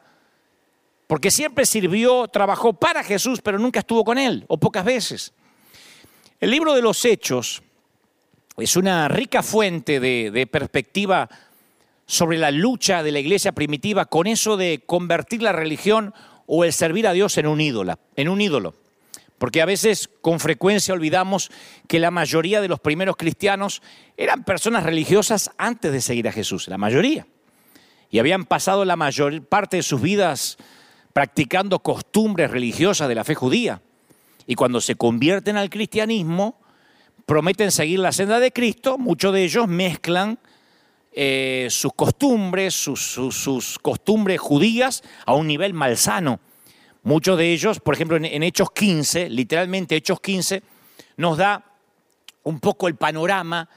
[1.10, 5.32] porque siempre sirvió, trabajó para Jesús, pero nunca estuvo con él, o pocas veces.
[6.38, 7.64] El libro de los Hechos
[8.56, 11.28] es una rica fuente de, perspectiva
[12.06, 16.14] sobre la lucha de la iglesia primitiva con eso de convertir la religión
[16.46, 17.98] o el servir a Dios en un ídolo.
[18.14, 18.76] En un ídolo.
[19.36, 21.50] Porque a veces con frecuencia olvidamos
[21.88, 23.82] que la mayoría de los primeros cristianos
[24.16, 27.26] eran personas religiosas antes de seguir a Jesús, la mayoría.
[28.12, 30.56] Y habían pasado la mayor parte de sus vidas
[31.12, 33.82] practicando costumbres religiosas de la fe judía.
[34.46, 36.60] Y cuando se convierten al cristianismo,
[37.26, 40.38] prometen seguir la senda de Cristo, muchos de ellos mezclan
[41.12, 46.40] eh, sus costumbres, sus costumbres judías a un nivel malsano
[47.02, 50.62] Muchos de ellos, por ejemplo, en, Hechos 15, literalmente Hechos 15,
[51.16, 51.64] nos da
[52.42, 53.68] un poco el panorama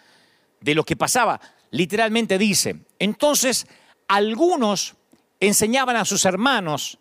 [0.59, 1.39] de lo que pasaba.
[1.71, 3.65] Literalmente dice, entonces
[4.09, 4.95] algunos
[5.39, 6.99] enseñaban a sus hermanos,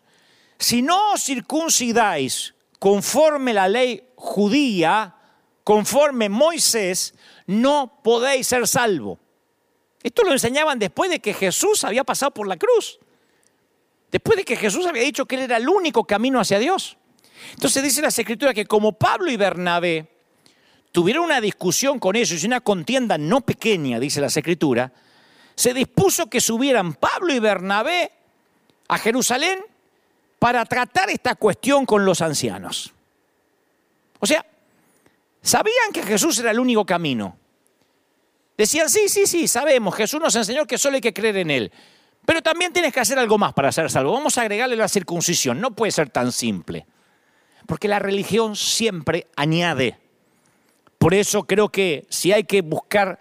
[0.63, 5.15] si no circuncidáis conforme la ley judía,
[5.65, 7.15] conforme Moisés,
[7.47, 9.19] no podéis ser salvo.
[10.03, 13.01] Esto lo enseñaban después de que Jesús había pasado por la cruz.
[14.13, 16.97] Después de que Jesús había dicho que Él era el único camino hacia Dios.
[17.55, 20.07] Entonces dice la escritura que como Pablo y Bernabé
[20.93, 24.93] tuvieron una discusión con ellos y una contienda no pequeña, dice la escritura,
[25.57, 28.13] se dispuso que subieran Pablo y Bernabé
[28.87, 29.72] a Jerusalén
[30.43, 32.93] para tratar esta cuestión con los ancianos.
[34.19, 34.45] O sea,
[35.41, 37.37] sabían que Jesús era el único camino.
[38.59, 41.73] Decían, sí, sí, sí, sabemos, Jesús nos enseñó que solo hay que creer en Él.
[42.27, 44.15] Pero también tienes que hacer algo más para ser salvo.
[44.15, 45.61] Vamos a agregarle la circuncisión.
[45.61, 46.87] No puede ser tan simple.
[47.69, 49.97] Porque la religión siempre añade.
[50.99, 53.21] Por eso creo que si hay que buscar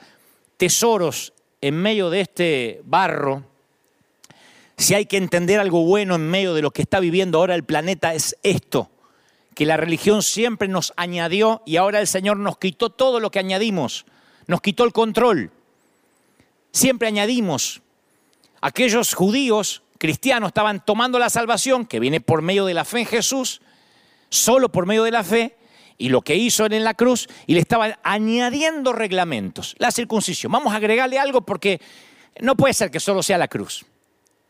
[0.58, 3.44] tesoros en medio de este barro,
[4.82, 7.64] si hay que entender algo bueno en medio de lo que está viviendo ahora el
[7.64, 8.90] planeta, es esto,
[9.54, 13.38] que la religión siempre nos añadió y ahora el Señor nos quitó todo lo que
[13.38, 14.06] añadimos,
[14.48, 15.52] nos quitó el control.
[16.72, 17.82] Siempre añadimos,
[18.60, 23.06] aquellos judíos cristianos estaban tomando la salvación que viene por medio de la fe en
[23.06, 23.62] Jesús,
[24.30, 25.58] solo por medio de la fe,
[26.00, 29.76] y lo que hizo en la cruz, y le estaban añadiendo reglamentos.
[29.78, 31.80] La circuncisión, vamos a agregarle algo porque
[32.40, 33.86] no puede ser que solo sea la cruz.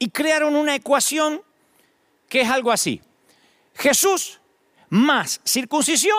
[0.01, 1.43] Y crearon una ecuación
[2.27, 2.99] que es algo así.
[3.75, 4.41] Jesús
[4.89, 6.17] más circuncisión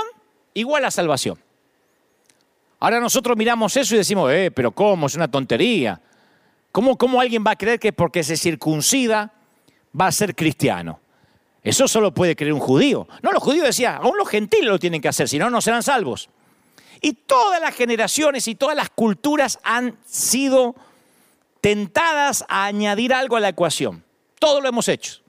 [0.54, 1.36] igual a salvación.
[2.78, 5.08] Ahora nosotros miramos eso y decimos, eh, pero ¿cómo?
[5.08, 6.00] Es una tontería.
[6.70, 9.32] ¿Cómo, alguien va a creer que porque se circuncida
[10.00, 11.00] va a ser cristiano?
[11.60, 13.08] Eso solo puede creer un judío.
[13.20, 15.82] No, los judíos decían, aún los gentiles lo tienen que hacer, si no, no serán
[15.82, 16.30] salvos.
[17.00, 20.76] Y todas las generaciones y todas las culturas han sido
[21.62, 24.04] tentadas a añadir algo a la ecuación.
[24.38, 25.22] Todo lo hemos hecho.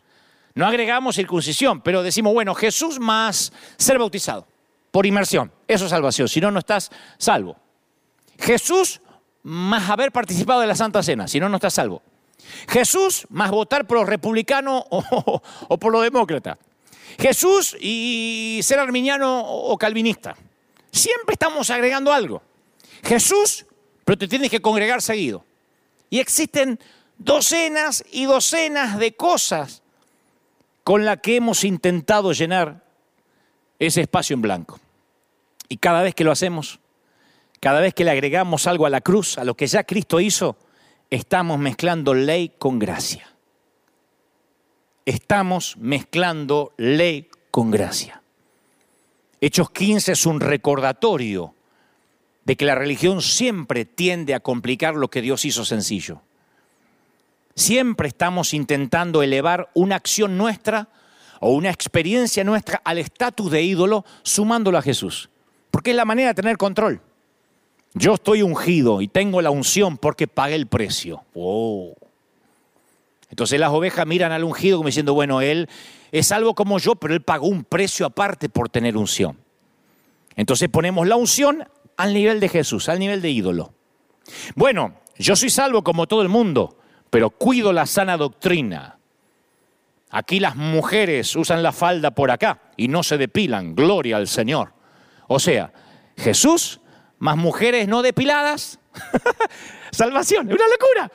[0.56, 4.48] No agregamos circuncisión, pero decimos, bueno, Jesús más ser bautizado
[4.92, 5.52] por inmersión.
[5.68, 7.56] Eso es salvación, si no, no estás salvo.
[8.40, 9.00] Jesús
[9.44, 12.02] más haber participado de la Santa Cena, si no, no estás salvo.
[12.68, 16.58] Jesús más votar por los republicanos o, por los demócratas.
[17.20, 20.36] Jesús y ser arminiano o calvinista.
[20.92, 22.42] Siempre estamos agregando algo.
[23.04, 23.68] Jesús,
[24.04, 25.46] pero te tienes que congregar seguido.
[26.14, 26.80] Y existen
[27.18, 29.82] docenas y docenas de cosas
[30.84, 32.84] con la que hemos intentado llenar
[33.80, 34.80] ese espacio en blanco.
[35.70, 36.80] Y cada vez que lo hacemos,
[37.60, 40.56] cada vez que le agregamos algo a la cruz, a lo que ya Cristo hizo,
[41.10, 43.34] estamos mezclando ley con gracia.
[45.08, 48.22] Estamos mezclando ley con gracia.
[49.42, 51.56] Hechos 15 es un recordatorio
[52.46, 56.22] de que la religión siempre tiende a complicar lo que Dios hizo sencillo.
[57.56, 60.90] Siempre estamos intentando elevar una acción nuestra
[61.40, 65.30] o una experiencia nuestra al estatus de ídolo sumándolo a Jesús.
[65.72, 67.02] Porque es la manera de tener control.
[67.94, 71.24] Yo estoy ungido y tengo la unción porque pagué el precio.
[71.36, 71.94] Oh.
[73.30, 75.70] Entonces las ovejas miran al ungido como diciendo, bueno, él
[76.12, 79.38] es algo como yo, pero él pagó un precio aparte por tener unción.
[80.36, 83.74] Entonces ponemos la unción al nivel de Jesús, al nivel de ídolo.
[84.56, 86.78] Bueno, yo soy salvo como todo el mundo,
[87.10, 88.98] pero cuido la sana doctrina.
[90.10, 94.74] Aquí las mujeres usan la falda por acá y no se depilan, gloria al Señor.
[95.28, 95.74] O sea,
[96.18, 96.80] Jesús
[97.18, 98.80] más mujeres no depiladas,
[99.92, 101.12] salvación, es una locura.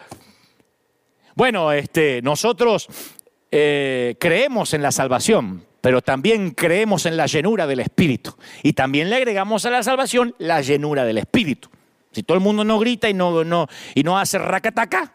[1.35, 2.89] Bueno, este, nosotros
[3.51, 8.37] eh, creemos en la salvación, pero también creemos en la llenura del Espíritu.
[8.63, 11.69] Y también le agregamos a la salvación la llenura del Espíritu.
[12.13, 15.13] Si todo el mundo no grita y no, no, y no hace racataca,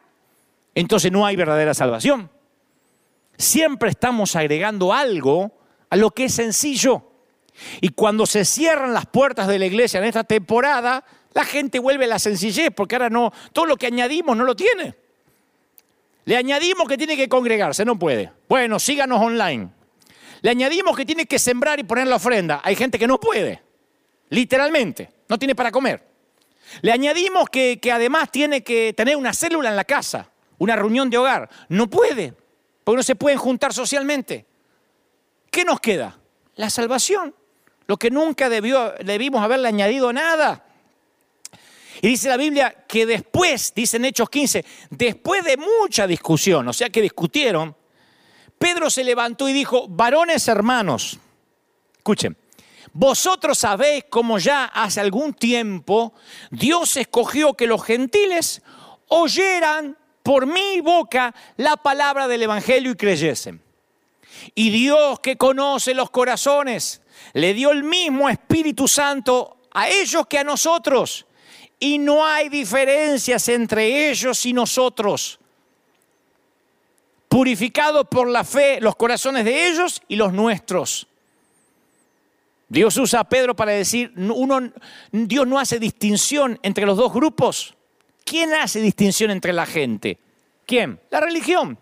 [0.75, 2.29] entonces no hay verdadera salvación.
[3.37, 5.51] Siempre estamos agregando algo
[5.89, 7.03] a lo que es sencillo.
[7.81, 12.05] Y cuando se cierran las puertas de la iglesia en esta temporada, la gente vuelve
[12.05, 14.95] a la sencillez, porque ahora no, todo lo que añadimos no lo tiene.
[16.25, 18.31] Le añadimos que tiene que congregarse, no puede.
[18.47, 19.69] Bueno, síganos online.
[20.43, 22.59] Le añadimos que tiene que sembrar y poner la ofrenda.
[22.65, 23.63] Hay gente que no puede,
[24.27, 26.05] literalmente, no tiene para comer.
[26.81, 31.17] Le añadimos que, además tiene que tener una célula en la casa una reunión de
[31.17, 31.49] hogar.
[31.69, 32.33] No puede,
[32.83, 34.45] porque no se pueden juntar socialmente.
[35.49, 36.19] ¿Qué nos queda?
[36.55, 37.33] La salvación,
[37.87, 40.65] lo que nunca debió, debimos haberle añadido nada.
[42.01, 46.73] Y dice la Biblia que después, dice en Hechos 15, después de mucha discusión, o
[46.73, 47.75] sea que discutieron,
[48.63, 51.19] Pedro se levantó y dijo, varones hermanos,
[51.97, 52.37] escuchen,
[52.93, 56.13] vosotros sabéis cómo ya hace algún tiempo
[56.49, 58.61] Dios escogió que los gentiles
[59.09, 63.61] oyeran por mi boca la palabra del Evangelio y creyesen.
[64.55, 67.01] Y Dios que conoce los corazones,
[67.33, 71.25] le dio el mismo Espíritu Santo a ellos que a nosotros.
[71.81, 75.41] Y no hay diferencias entre ellos y nosotros.
[77.33, 81.07] Purificado por la fe los corazones de ellos y los nuestros.
[82.69, 84.13] Dios usa a Pedro para decir,
[85.11, 87.73] Dios no hace distinción entre los dos grupos.
[88.23, 90.19] ¿Quién hace distinción entre la gente?
[90.67, 90.99] ¿Quién?
[91.09, 91.79] La religión.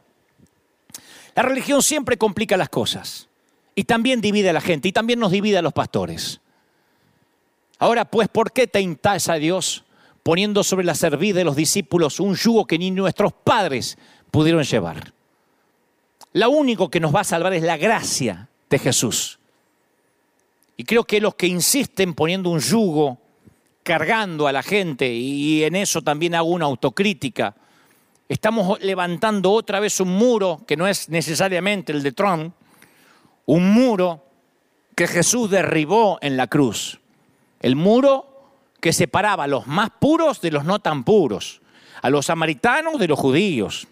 [1.35, 3.27] La religión siempre complica las cosas
[3.75, 6.39] y también divide a la gente y también nos divide a los pastores.
[7.77, 9.83] Ahora pues, ¿por qué tentáis a Dios
[10.23, 13.97] poniendo sobre la cerviz de los discípulos un yugo que ni nuestros padres
[14.31, 15.11] pudieron llevar?
[16.33, 19.39] Lo único que nos va a salvar es la gracia de Jesús.
[20.77, 23.17] Y creo que los que insisten poniendo un yugo
[23.83, 27.55] cargando a la gente, y en eso también hago una autocrítica.
[28.29, 32.53] Estamos levantando otra vez un muro que no es necesariamente el de Trump,
[33.45, 34.23] un muro
[34.95, 36.99] que Jesús derribó en la cruz.
[37.59, 38.27] El muro
[38.79, 41.61] que separaba a los más puros de los no tan puros,
[42.01, 43.87] a los samaritanos de los judíos.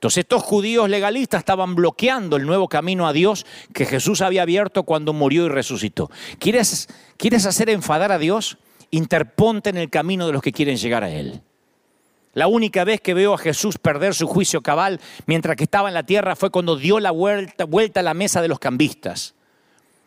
[0.00, 3.44] Entonces estos judíos legalistas estaban bloqueando el nuevo camino a Dios
[3.74, 6.10] que Jesús había abierto cuando murió y resucitó.
[6.38, 6.88] ¿Quieres,
[7.18, 8.56] ¿Quieres hacer enfadar a Dios?
[8.90, 11.42] Interponte en el camino de los que quieren llegar a Él.
[12.32, 15.94] La única vez que veo a Jesús perder su juicio cabal mientras que estaba en
[15.94, 19.34] la tierra fue cuando dio la vuelta, vuelta a la mesa de los cambistas.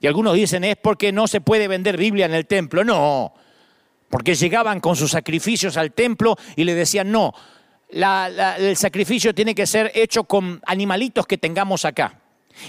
[0.01, 2.83] Y algunos dicen es porque no se puede vender Biblia en el templo.
[2.83, 3.35] No,
[4.09, 7.33] porque llegaban con sus sacrificios al templo y le decían, no,
[7.93, 12.19] el sacrificio tiene que ser hecho con animalitos que tengamos acá.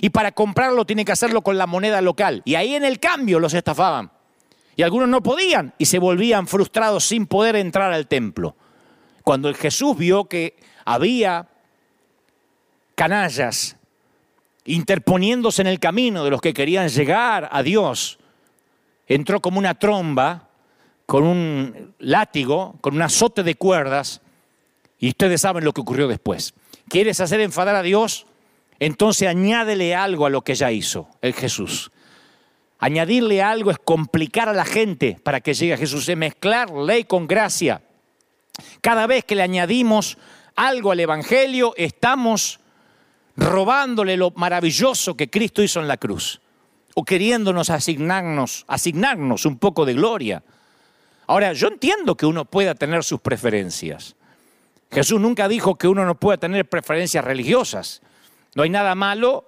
[0.01, 2.43] Y para comprarlo tiene que hacerlo con la moneda local.
[2.45, 4.11] Y ahí en el cambio los estafaban.
[4.77, 8.57] Y algunos no podían y se volvían frustrados sin poder entrar al templo.
[9.23, 11.49] Cuando el Jesús vio que había
[12.95, 13.77] canallas
[14.67, 18.19] interponiéndose en el camino de los que querían llegar a Dios,
[19.07, 20.49] entró como una tromba,
[21.07, 24.23] con un látigo, con un azote de cuerdas,
[25.05, 26.55] y ustedes saben lo que ocurrió después.
[26.89, 28.25] ¿Quieres hacer enfadar a Dios?
[28.81, 31.91] Entonces añádele algo a lo que ya hizo el Jesús.
[32.79, 37.05] Añadirle algo es complicar a la gente para que llegue a Jesús, es mezclar ley
[37.05, 37.83] con gracia.
[38.81, 40.17] Cada vez que le añadimos
[40.57, 42.61] algo al Evangelio, estamos
[43.37, 46.41] robándole lo maravilloso que Cristo hizo en la cruz,
[46.95, 50.43] o queriéndonos asignarnos, asignarnos un poco de gloria.
[51.27, 54.17] Ahora, yo entiendo que uno pueda tener sus preferencias.
[54.91, 58.03] Jesús nunca dijo que uno no pueda tener preferencias religiosas.
[58.55, 59.45] No hay nada malo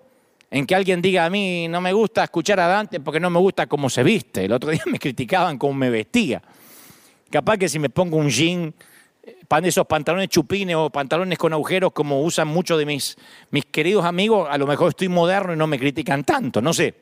[0.51, 3.39] en que alguien diga a mí no me gusta escuchar a Dante porque no me
[3.39, 4.45] gusta cómo se viste.
[4.45, 6.43] El otro día me criticaban cómo me vestía.
[7.31, 8.73] Capaz que si me pongo un jean,
[9.23, 13.17] eh, esos pantalones chupines o pantalones con agujeros como usan muchos de mis,
[13.51, 16.95] mis queridos amigos, a lo mejor estoy moderno y no me critican tanto, no sé.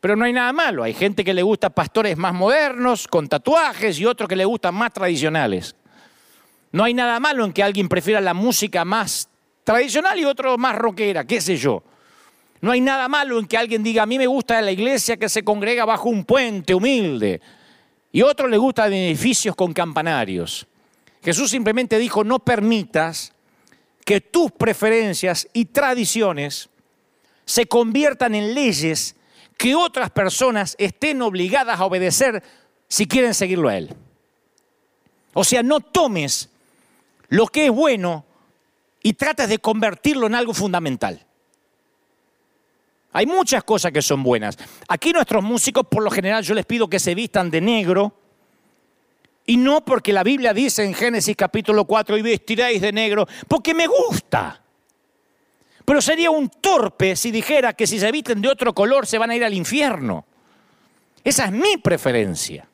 [0.00, 0.82] Pero no hay nada malo.
[0.82, 4.74] Hay gente que le gusta pastores más modernos, con tatuajes, y otros que le gustan
[4.74, 5.74] más tradicionales.
[6.74, 9.28] No hay nada malo en que alguien prefiera la música más
[9.62, 11.84] tradicional y otro más rockera, qué sé yo.
[12.62, 15.28] No hay nada malo en que alguien diga, a mí me gusta la iglesia que
[15.28, 17.40] se congrega bajo un puente humilde,
[18.10, 20.66] y otro le gusta edificios con campanarios.
[21.22, 23.32] Jesús simplemente dijo, no permitas
[24.04, 26.70] que tus preferencias y tradiciones
[27.44, 29.14] se conviertan en leyes
[29.56, 32.42] que otras personas estén obligadas a obedecer
[32.88, 33.94] si quieren seguirlo a Él.
[35.34, 36.50] O sea, no tomes
[37.34, 38.24] lo que es bueno
[39.02, 41.26] y trates de convertirlo en algo fundamental.
[43.12, 44.56] Hay muchas cosas que son buenas.
[44.88, 48.14] Aquí nuestros músicos, por lo general, yo les pido que se vistan de negro.
[49.46, 53.74] Y no porque la Biblia dice en Génesis capítulo 4, y vestiréis de negro, porque
[53.74, 54.62] me gusta.
[55.84, 59.30] Pero sería un torpe si dijera que si se visten de otro color se van
[59.30, 60.24] a ir al infierno.
[61.24, 62.68] Esa es mi preferencia.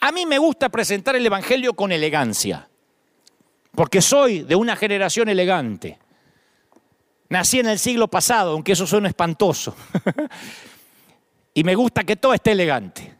[0.00, 2.68] A mí me gusta presentar el Evangelio con elegancia,
[3.74, 5.98] porque soy de una generación elegante.
[7.28, 9.74] Nací en el siglo pasado, aunque eso suena espantoso.
[11.54, 13.14] y me gusta que todo esté elegante.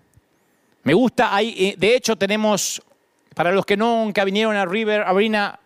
[0.83, 2.83] Me gusta, eh, de hecho tenemos,
[3.35, 5.59] para los que nunca vinieron a River Arena,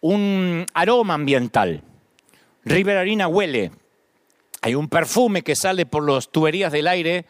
[0.00, 1.82] un aroma ambiental.
[2.64, 3.70] River Arena huele.
[4.62, 7.26] Hay un perfume que sale por las tuberías del aire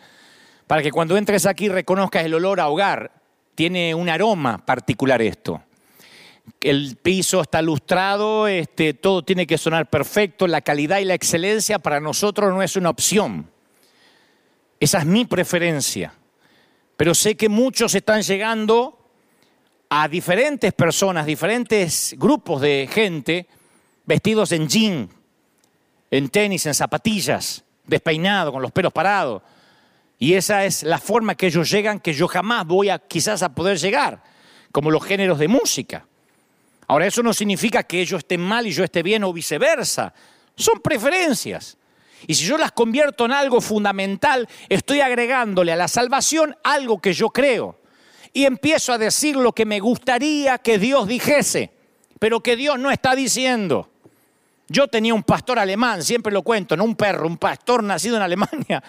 [0.67, 3.11] para que cuando entres aquí reconozcas el olor a hogar.
[3.55, 5.61] Tiene un aroma particular esto
[6.61, 11.79] el piso está lustrado, este, todo tiene que sonar perfecto, la calidad y la excelencia
[11.79, 13.51] para nosotros no es una opción.
[14.81, 16.15] Esa es mi preferencia.
[16.97, 18.99] Pero sé que muchos están llegando
[19.89, 23.47] a diferentes personas, diferentes grupos de gente
[24.05, 25.09] vestidos en jean,
[26.11, 29.43] en tenis, en zapatillas, despeinado, con los pelos parados.
[30.19, 33.55] Y esa es la forma que ellos llegan, que yo jamás voy a quizás a
[33.55, 34.23] poder llegar,
[34.71, 36.07] como los géneros de música.
[36.87, 40.13] Ahora, eso no significa que ellos estén mal y yo esté bien o viceversa.
[40.57, 41.77] Son preferencias.
[42.27, 47.13] Y si yo las convierto en algo fundamental, estoy agregándole a la salvación algo que
[47.13, 47.81] yo creo.
[48.33, 51.71] Y empiezo a decir lo que me gustaría que Dios dijese,
[52.19, 53.91] pero que Dios no está diciendo.
[54.69, 58.23] Yo tenía un pastor alemán, siempre lo cuento, no un perro, un pastor nacido en
[58.23, 58.83] Alemania,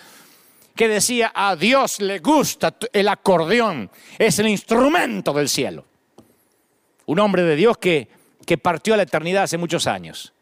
[0.73, 5.85] que decía, a Dios le gusta el acordeón, es el instrumento del cielo
[7.05, 8.07] un hombre de Dios que,
[8.45, 10.33] que partió a la eternidad hace muchos años.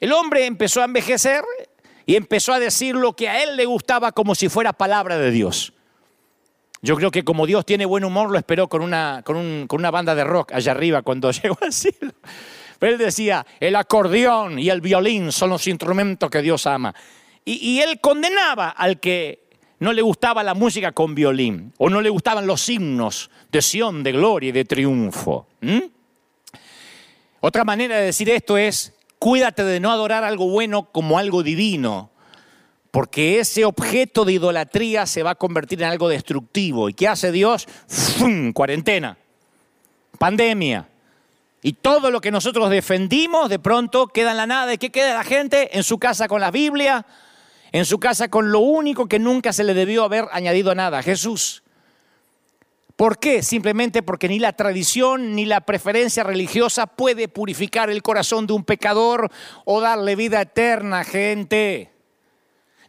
[0.00, 1.44] El hombre empezó a envejecer
[2.06, 5.30] y empezó a decir lo que a él le gustaba como si fuera palabra de
[5.30, 5.72] Dios.
[6.84, 10.16] Yo creo que como Dios tiene buen humor, lo esperó con una, con, una banda
[10.16, 12.12] de rock allá arriba cuando llegó al cielo.
[12.80, 16.92] Pero él decía, el acordeón y el violín son los instrumentos que Dios ama.
[17.44, 19.41] Y, él condenaba al que
[19.82, 24.04] no le gustaba la música con violín o no le gustaban los himnos de Sión,
[24.04, 25.48] de gloria y de triunfo.
[27.40, 32.10] Otra manera de decir esto es, cuídate de no adorar algo bueno como algo divino,
[32.92, 36.88] porque ese objeto de idolatría se va a convertir en algo destructivo.
[36.88, 37.66] ¿Y qué hace Dios?
[37.88, 38.52] ¡Fum!
[38.52, 39.18] Cuarentena,
[40.16, 40.88] pandemia.
[41.60, 44.74] Y todo lo que nosotros defendimos de pronto queda en la nada.
[44.74, 45.76] ¿Y qué queda la gente?
[45.76, 47.04] En su casa con la Biblia,
[47.72, 51.62] en su casa con lo único que nunca se le debió haber añadido nada, Jesús.
[52.96, 53.42] ¿Por qué?
[53.42, 58.64] Simplemente porque ni la tradición ni la preferencia religiosa puede purificar el corazón de un
[58.64, 59.30] pecador
[59.64, 61.90] o darle vida eterna, gente.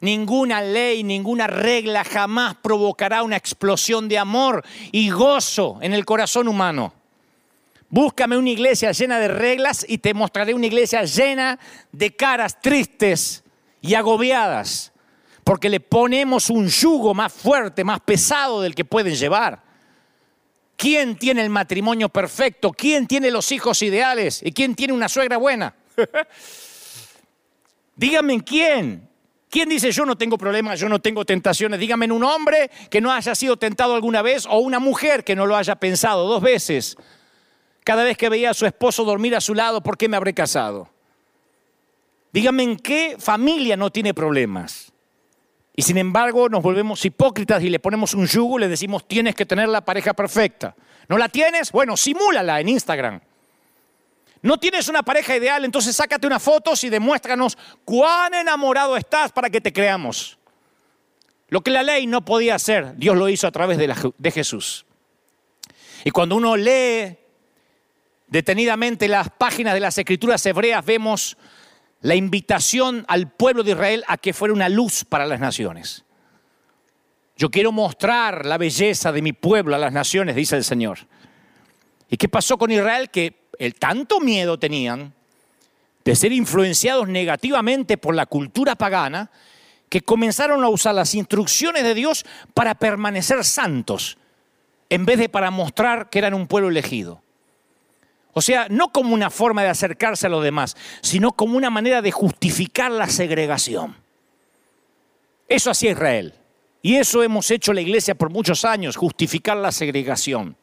[0.02, 6.50] Ninguna ley, ninguna regla jamás provocará una explosión de amor y gozo en el corazón
[6.50, 6.94] humano.
[7.90, 11.58] Búscame una iglesia llena de reglas y te mostraré una iglesia llena
[11.92, 13.43] de caras tristes,
[13.84, 14.94] y agobiadas,
[15.44, 19.62] porque le ponemos un yugo más fuerte, más pesado del que pueden llevar.
[20.78, 22.72] ¿Quién tiene el matrimonio perfecto?
[22.72, 24.42] ¿Quién tiene los hijos ideales?
[24.42, 25.76] ¿Y quién tiene una suegra buena?
[27.96, 29.10] Díganme quién.
[29.50, 31.78] ¿Quién dice yo no tengo problemas, yo no tengo tentaciones?
[31.78, 35.46] Díganme un hombre que no haya sido tentado alguna vez o una mujer que no
[35.46, 36.96] lo haya pensado dos veces.
[37.84, 40.34] Cada vez que veía a su esposo dormir a su lado, ¿por qué me habré
[40.34, 40.93] casado?
[42.34, 44.92] Dígame en qué familia no tiene problemas.
[45.76, 49.36] Y sin embargo nos volvemos hipócritas y le ponemos un yugo y le decimos tienes
[49.36, 50.76] que tener la pareja perfecta.
[51.08, 51.72] ¿No la tienes?
[51.72, 53.22] Bueno, simúlala en Instagram.
[54.42, 59.50] No tienes una pareja ideal, entonces sácate unas fotos y demuéstranos cuán enamorado estás para
[59.50, 60.38] que te creamos.
[61.50, 64.86] Lo que la ley no podía hacer, Dios lo hizo a través de, de Jesús.
[66.04, 67.16] Y cuando uno lee
[68.28, 71.38] detenidamente las páginas de las escrituras hebreas, vemos
[72.04, 76.04] la invitación al pueblo de Israel a que fuera una luz para las naciones.
[77.38, 81.00] Yo quiero mostrar la belleza de mi pueblo a las naciones, dice el Señor.
[82.10, 83.10] ¿Y qué pasó con Israel?
[83.10, 85.14] Que el tanto miedo tenían
[86.04, 89.32] de ser influenciados negativamente por la cultura pagana,
[89.88, 94.18] que comenzaron a usar las instrucciones de Dios para permanecer santos,
[94.90, 97.23] en vez de para mostrar que eran un pueblo elegido.
[98.34, 102.02] O sea, no como una forma de acercarse a los demás, sino como una manera
[102.02, 103.96] de justificar la segregación.
[105.48, 106.34] Eso hacía Israel.
[106.82, 110.58] Y eso hemos hecho la iglesia por muchos años, justificar la segregación.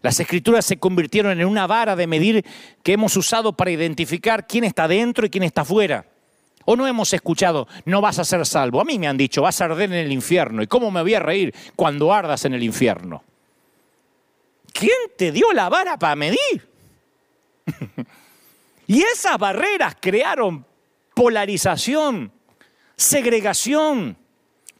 [0.00, 2.44] Las escrituras se convirtieron en una vara de medir
[2.82, 6.06] que hemos usado para identificar quién está dentro y quién está fuera.
[6.64, 8.80] O no hemos escuchado, no vas a ser salvo.
[8.80, 10.62] A mí me han dicho, vas a arder en el infierno.
[10.62, 13.22] ¿Y cómo me voy a reír cuando ardas en el infierno?
[14.72, 16.68] ¿Quién te dio la vara para medir?
[18.86, 20.66] y esas barreras crearon
[21.14, 22.32] polarización,
[22.96, 24.16] segregación,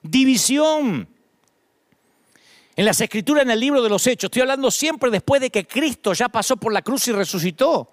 [0.02, 1.08] división.
[2.74, 5.66] En las escrituras, en el libro de los Hechos, estoy hablando siempre después de que
[5.66, 7.90] Cristo ya pasó por la cruz y resucitó.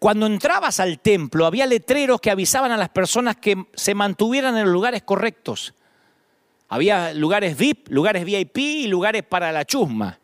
[0.00, 4.64] Cuando entrabas al templo había letreros que avisaban a las personas que se mantuvieran en
[4.64, 5.74] los lugares correctos.
[6.68, 10.18] Había lugares VIP, lugares VIP y lugares para la chusma.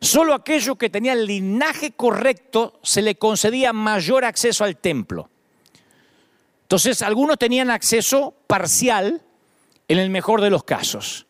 [0.00, 5.30] Solo aquellos que tenían el linaje correcto se le concedía mayor acceso al templo.
[6.62, 9.22] Entonces, algunos tenían acceso parcial
[9.88, 11.26] en el mejor de los casos.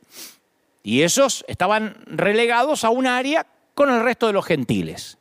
[0.83, 5.19] Y esos estaban relegados a un área con el resto de los gentiles.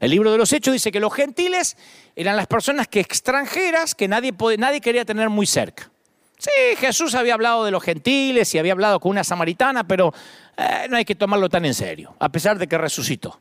[0.00, 1.76] El libro de los Hechos dice que los gentiles
[2.16, 5.90] eran las personas que extranjeras que nadie, nadie quería tener muy cerca.
[6.38, 10.14] Sí, Jesús había hablado de los gentiles y había hablado con una samaritana, pero
[10.60, 13.40] eh, no hay que tomarlo tan en serio, a pesar de que resucitó.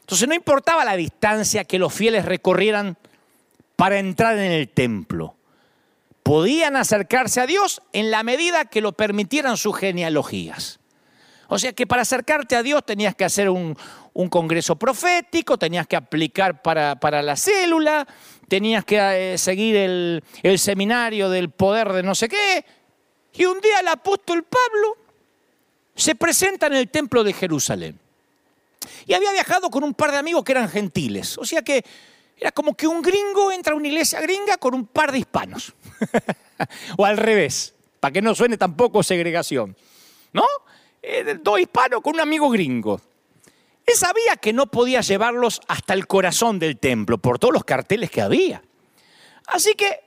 [0.00, 2.96] Entonces no importaba la distancia que los fieles recorrieran
[3.74, 5.34] para entrar en el templo.
[6.22, 10.78] Podían acercarse a Dios en la medida que lo permitieran sus genealogías.
[11.48, 13.76] O sea que para acercarte a Dios tenías que hacer un,
[14.30, 18.06] congreso profético, tenías que aplicar para, la célula,
[18.48, 22.64] tenías que eh, seguir el, el seminario del poder de no sé qué.
[23.32, 25.07] Y un día el apóstol Pablo
[25.98, 27.98] se presenta en el templo de Jerusalén.
[29.06, 31.36] Y había viajado con un par de amigos que eran gentiles.
[31.38, 31.84] O sea que
[32.36, 35.74] era como que un gringo entra a una iglesia gringa con un par de hispanos.
[36.96, 39.76] o al revés, para que no suene tampoco segregación.
[40.32, 40.44] ¿No?
[41.02, 43.00] eh, dos hispanos con un amigo gringo.
[43.86, 48.10] Él sabía que no podía llevarlos hasta el corazón del templo por todos los carteles
[48.10, 48.62] que había.
[49.46, 50.00] Así que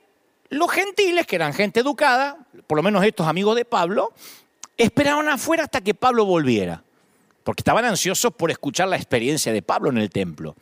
[0.50, 4.12] los gentiles, que eran gente educada, por lo menos estos amigos de Pablo,
[4.76, 6.82] esperaban afuera hasta que Pablo volviera,
[7.44, 10.56] porque estaban ansiosos por escuchar la experiencia de Pablo en el templo.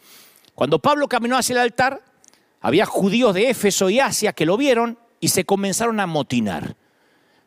[0.54, 2.02] Cuando Pablo caminó hacia el altar,
[2.60, 6.76] había judíos de Éfeso y Asia que lo vieron y se comenzaron a motinar.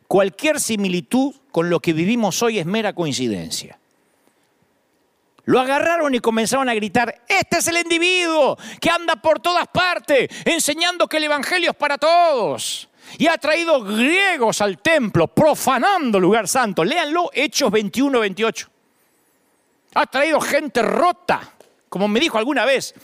[0.07, 3.79] Cualquier similitud con lo que vivimos hoy es mera coincidencia.
[5.45, 10.29] Lo agarraron y comenzaron a gritar, este es el individuo que anda por todas partes
[10.45, 12.89] enseñando que el Evangelio es para todos.
[13.17, 16.83] Y ha traído griegos al templo, profanando lugar santo.
[16.83, 18.69] Léanlo, Hechos 21, 28.
[19.95, 21.41] Ha traído gente rota,
[21.89, 22.95] como me dijo alguna vez.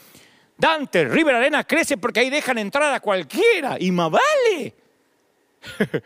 [0.58, 3.78] Dante, River Arena crece porque ahí dejan entrar a cualquiera.
[3.80, 4.74] Y más vale.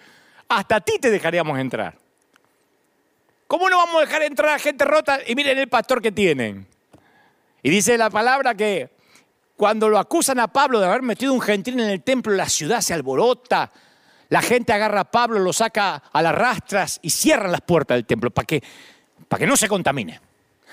[0.49, 2.03] Hasta a ti te dejaríamos entrar.
[3.54, 5.20] ¿Cómo no vamos a dejar entrar a gente rota?
[5.28, 6.66] Y miren el pastor que tienen.
[7.62, 8.89] Y dice la palabra que
[9.56, 12.82] cuando lo acusan a Pablo de haber metido un gentil en el templo, la ciudad
[12.82, 13.72] se alborota.
[14.30, 18.08] La gente agarra a Pablo, lo saca a las rastras y cierran las puertas del
[18.08, 18.64] templo para que,
[19.28, 20.20] para que no se contamine.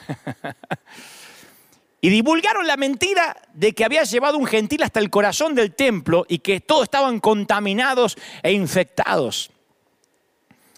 [2.00, 6.24] y divulgaron la mentira de que había llevado un gentil hasta el corazón del templo
[6.30, 9.50] y que todos estaban contaminados e infectados.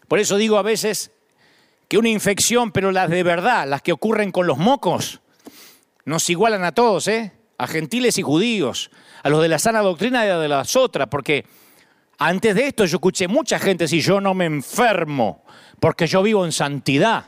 [0.08, 1.12] Por eso digo a veces,
[1.92, 5.20] que una infección, pero las de verdad, las que ocurren con los mocos,
[6.06, 7.32] nos igualan a todos, ¿eh?
[7.58, 8.90] a gentiles y judíos,
[9.22, 11.44] a los de la sana doctrina y a de las otras, porque
[12.16, 15.44] antes de esto yo escuché mucha gente decir, yo no me enfermo,
[15.80, 17.26] porque yo vivo en santidad.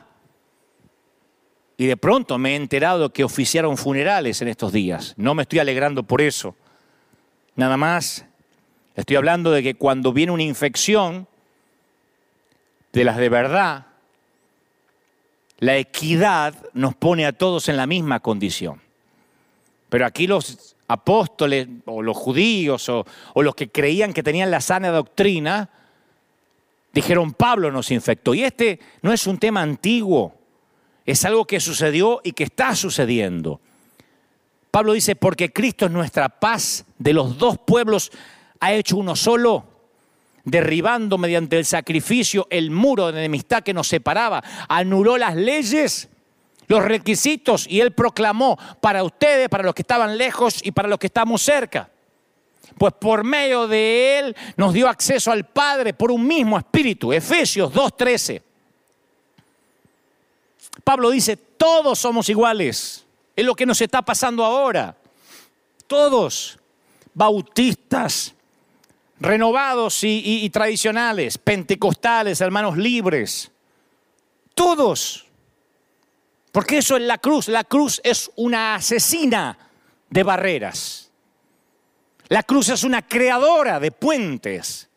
[1.77, 5.13] Y de pronto me he enterado que oficiaron funerales en estos días.
[5.15, 6.55] No me estoy alegrando por eso.
[7.55, 8.25] Nada más
[8.95, 11.27] Estoy hablando de que cuando viene una infección,
[12.93, 13.87] de las de verdad,
[15.59, 18.81] la equidad nos pone a todos en la misma condición.
[19.89, 24.89] Pero aquí los apóstoles o los judíos o, los que creían que tenían la sana
[24.89, 25.69] doctrina,
[26.93, 28.33] dijeron Pablo nos infectó.
[28.33, 30.35] Y este no es un tema antiguo,
[31.05, 33.59] es algo que sucedió y que está sucediendo.
[34.71, 38.11] Pablo dice, porque Cristo es nuestra paz, de los dos pueblos
[38.59, 39.63] ha hecho uno solo,
[40.45, 46.09] derribando mediante el sacrificio el muro de enemistad que nos separaba, anuló las leyes
[46.67, 50.97] los requisitos y él proclamó para ustedes, para los que estaban lejos y para los
[50.99, 51.89] que estamos cerca.
[52.77, 57.13] Pues por medio de él nos dio acceso al Padre por un mismo espíritu.
[57.13, 58.41] Efesios 2.13.
[60.83, 63.05] Pablo dice, todos somos iguales.
[63.35, 64.97] Es lo que nos está pasando ahora.
[65.87, 66.59] Todos,
[67.13, 68.34] bautistas,
[69.19, 73.51] renovados y, tradicionales, pentecostales, hermanos libres.
[74.53, 75.25] Todos
[76.55, 77.49] porque eso es la cruz.
[77.49, 79.57] La cruz es una asesina
[80.09, 81.11] de barreras.
[82.29, 84.87] La cruz es una creadora de puentes.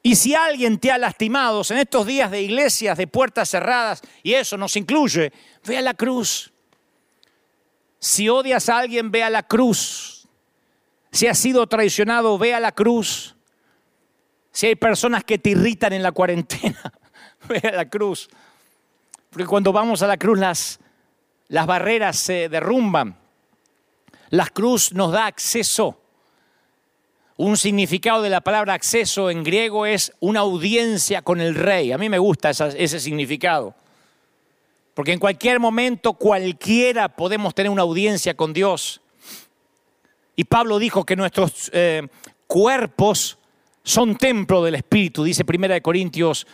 [0.00, 4.34] Y si alguien te ha lastimado en estos días de iglesias de puertas cerradas, y
[4.34, 5.32] eso nos incluye,
[5.64, 6.52] ve a la cruz.
[7.98, 10.11] Si odias a alguien, ve a la cruz.
[11.12, 13.36] Si has sido traicionado, ve a la cruz.
[14.50, 16.92] Si hay personas que te irritan en la cuarentena,
[17.48, 18.30] ve a la cruz.
[19.28, 20.80] Porque cuando vamos a la cruz las,
[21.48, 23.18] las barreras se derrumban.
[24.30, 26.00] La cruz nos da acceso.
[27.36, 31.92] Un significado de la palabra acceso en griego es una audiencia con el rey.
[31.92, 33.74] A mí me gusta ese significado.
[34.94, 39.01] Porque en cualquier momento cualquiera podemos tener una audiencia con Dios.
[40.36, 42.06] Y Pablo dijo que nuestros eh,
[42.46, 43.38] cuerpos
[43.82, 46.46] son templo del Espíritu, dice 1 Corintios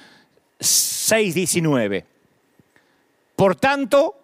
[0.58, 2.06] 6, 19.
[3.36, 4.16] Por tanto,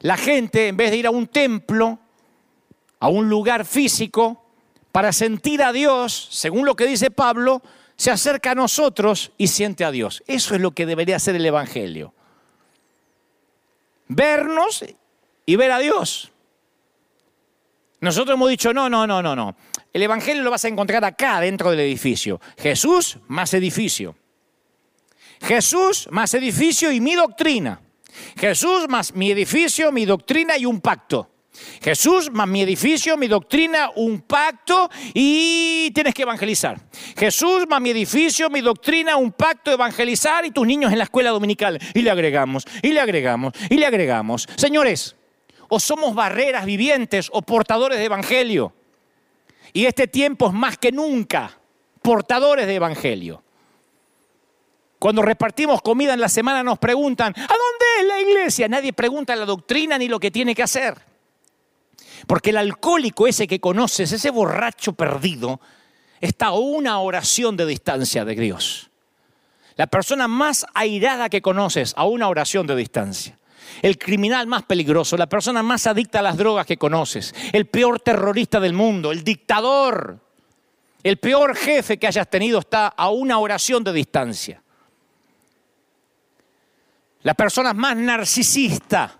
[0.00, 1.98] la gente, en vez de ir a un templo,
[3.00, 4.42] a un lugar físico,
[4.92, 7.62] para sentir a Dios, según lo que dice Pablo,
[7.96, 10.22] se acerca a nosotros y siente a Dios.
[10.26, 12.14] Eso es lo que debería ser el Evangelio.
[14.08, 14.84] Vernos
[15.46, 16.32] y ver a Dios.
[18.04, 19.56] Nosotros hemos dicho, no, no, no, no, no.
[19.90, 22.38] El Evangelio lo vas a encontrar acá, dentro del edificio.
[22.58, 24.14] Jesús más edificio.
[25.40, 27.80] Jesús más edificio y mi doctrina.
[28.36, 31.30] Jesús más mi edificio, mi doctrina y un pacto.
[31.82, 36.78] Jesús más mi edificio, mi doctrina, un pacto y tienes que evangelizar.
[37.16, 41.30] Jesús más mi edificio, mi doctrina, un pacto, evangelizar y tus niños en la escuela
[41.30, 41.78] dominical.
[41.94, 44.46] Y le agregamos, y le agregamos, y le agregamos.
[44.56, 45.16] Señores,
[45.74, 48.72] o somos barreras vivientes o portadores de evangelio.
[49.72, 51.58] Y este tiempo es más que nunca
[52.00, 53.42] portadores de evangelio.
[55.00, 58.68] Cuando repartimos comida en la semana nos preguntan, ¿a dónde es la iglesia?
[58.68, 60.94] Nadie pregunta la doctrina ni lo que tiene que hacer.
[62.28, 65.60] Porque el alcohólico ese que conoces, ese borracho perdido,
[66.20, 68.90] está a una oración de distancia de Dios.
[69.74, 73.38] La persona más airada que conoces, a una oración de distancia.
[73.82, 78.00] El criminal más peligroso, la persona más adicta a las drogas que conoces, el peor
[78.00, 80.20] terrorista del mundo, el dictador,
[81.02, 84.64] el peor jefe que hayas tenido está a una oración de distancia
[87.24, 89.18] la persona más narcisista,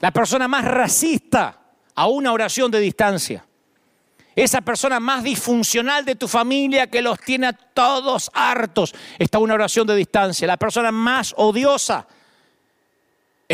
[0.00, 1.60] la persona más racista,
[1.96, 3.44] a una oración de distancia.
[4.36, 9.40] Esa persona más disfuncional de tu familia que los tiene a todos hartos, está a
[9.40, 10.46] una oración de distancia.
[10.46, 12.06] La persona más odiosa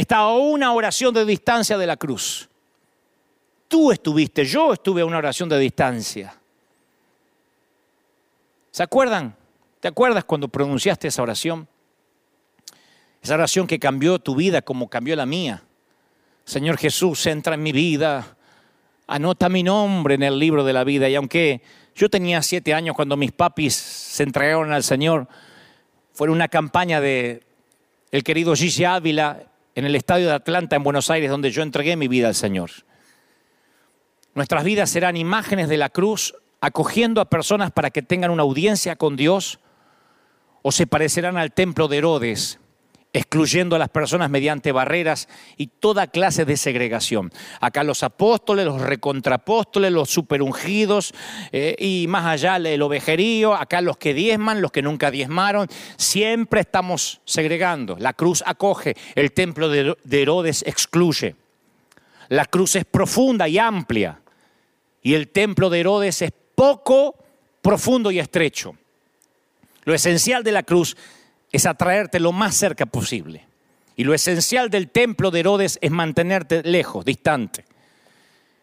[0.00, 2.48] está a una oración de distancia de la cruz.
[3.68, 6.34] Tú estuviste, yo estuve a una oración de distancia.
[8.70, 9.36] ¿Se acuerdan?
[9.80, 11.68] ¿Te acuerdas cuando pronunciaste esa oración?
[13.22, 15.62] Esa oración que cambió tu vida como cambió la mía.
[16.44, 18.36] Señor Jesús, entra en mi vida.
[19.06, 21.08] Anota mi nombre en el libro de la vida.
[21.08, 21.62] Y aunque
[21.94, 25.28] yo tenía siete años cuando mis papis se entregaron al Señor,
[26.12, 27.42] fue una campaña de
[28.10, 31.96] el querido Gigi Ávila en el estadio de Atlanta en Buenos Aires, donde yo entregué
[31.96, 32.70] mi vida al Señor.
[34.34, 38.96] Nuestras vidas serán imágenes de la cruz, acogiendo a personas para que tengan una audiencia
[38.96, 39.58] con Dios,
[40.62, 42.59] o se parecerán al templo de Herodes,
[43.12, 47.32] excluyendo a las personas mediante barreras y toda clase de segregación.
[47.60, 51.12] Acá los apóstoles, los recontrapóstoles, los superungidos
[51.52, 56.60] eh, y más allá el ovejerío, acá los que diezman, los que nunca diezmaron, siempre
[56.60, 57.96] estamos segregando.
[57.98, 61.36] La cruz acoge, el templo de Herodes excluye.
[62.28, 64.20] La cruz es profunda y amplia
[65.02, 67.16] y el templo de Herodes es poco
[67.62, 68.76] profundo y estrecho.
[69.84, 70.96] Lo esencial de la cruz
[71.52, 73.46] es atraerte lo más cerca posible.
[73.96, 77.64] Y lo esencial del templo de Herodes es mantenerte lejos, distante.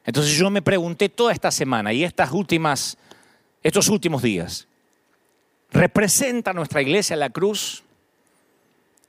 [0.05, 2.97] Entonces yo me pregunté toda esta semana y estas últimas,
[3.61, 4.67] estos últimos días,
[5.71, 7.83] ¿representa nuestra iglesia la cruz?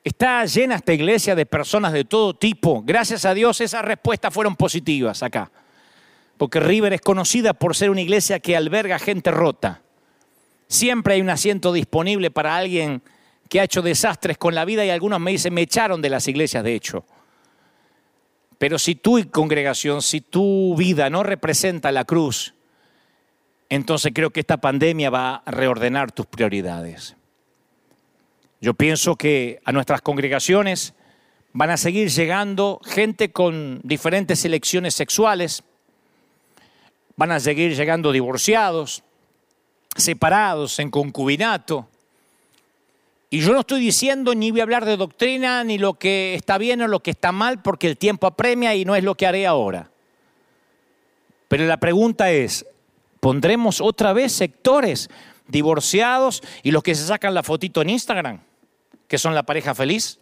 [0.03, 2.83] ¿Está llena esta iglesia de personas de todo tipo?
[2.85, 5.51] Gracias a Dios esas respuestas fueron positivas acá.
[6.37, 9.83] Porque River es conocida por ser una iglesia que alberga gente rota.
[10.67, 13.03] Siempre hay un asiento disponible para alguien
[13.49, 16.29] que ha hecho desastres con la vida y algunos me dicen, me echaron de las
[16.29, 17.05] iglesias, de hecho.
[18.59, 22.55] Pero si tu congregación, si tu vida no representa la cruz,
[23.69, 27.17] entonces creo que esta pandemia va a reordenar tus prioridades.
[28.61, 30.95] Yo pienso que a nuestras congregaciones
[31.53, 35.63] van a seguir llegando gente con diferentes elecciones sexuales,
[37.17, 39.05] van a seguir llegando divorciados,
[39.97, 41.89] separados, en concubinato,
[43.31, 46.57] y yo no estoy diciendo ni voy a hablar de doctrina, ni lo que está
[46.57, 49.27] bien o lo que está mal, porque el tiempo apremia y no es lo que
[49.27, 49.91] haré ahora.
[51.49, 52.67] Pero la pregunta es,
[53.21, 55.11] ¿pondremos otra vez sectores
[55.47, 58.41] divorciados y los que se sacan la fotito en Instagram,
[59.07, 60.21] que son la pareja feliz?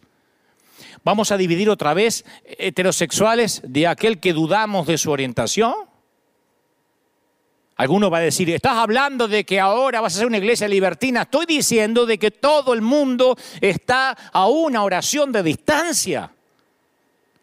[1.05, 5.75] ¿Vamos a dividir otra vez heterosexuales de aquel que dudamos de su orientación?
[7.77, 11.23] Alguno va a decir, estás hablando de que ahora vas a ser una iglesia libertina.
[11.23, 16.33] Estoy diciendo de que todo el mundo está a una oración de distancia.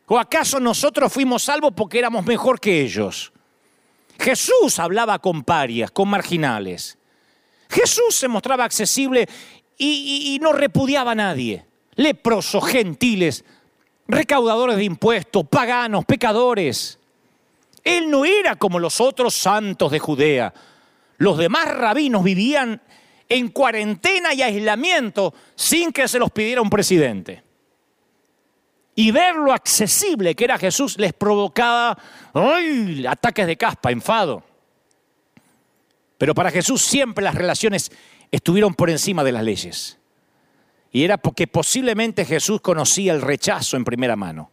[0.07, 3.31] ¿O acaso nosotros fuimos salvos porque éramos mejor que ellos?
[4.19, 6.97] Jesús hablaba con parias, con marginales.
[7.69, 9.27] Jesús se mostraba accesible
[9.77, 11.65] y, y no repudiaba a nadie.
[11.93, 13.45] Leprosos, gentiles,
[14.07, 16.97] recaudadores de impuestos, paganos, pecadores.
[17.83, 20.53] Él no era como los otros santos de Judea.
[21.17, 22.81] Los demás rabinos vivían
[23.27, 27.43] en cuarentena y aislamiento sin que se los pidiera un presidente.
[28.95, 31.97] Y ver lo accesible que era Jesús les provocaba
[33.09, 34.43] ataques de caspa, enfado.
[36.17, 37.91] Pero para Jesús siempre las relaciones
[38.31, 39.99] estuvieron por encima de las leyes.
[40.91, 44.51] Y era porque posiblemente Jesús conocía el rechazo en primera mano.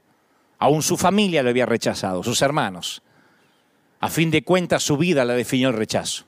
[0.58, 3.02] Aún su familia lo había rechazado, sus hermanos.
[4.00, 6.24] A fin de cuentas, su vida la definió el rechazo.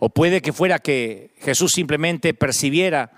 [0.00, 3.12] O puede que fuera que Jesús simplemente percibiera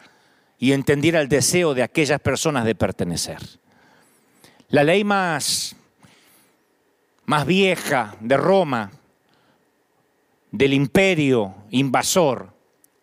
[0.58, 3.38] y entendiera el deseo de aquellas personas de pertenecer.
[4.68, 5.74] La ley más,
[7.24, 8.92] más vieja de Roma,
[10.50, 12.52] del imperio invasor,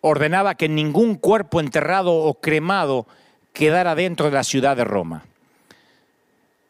[0.00, 3.08] ordenaba que ningún cuerpo enterrado o cremado
[3.52, 5.24] quedara dentro de la ciudad de Roma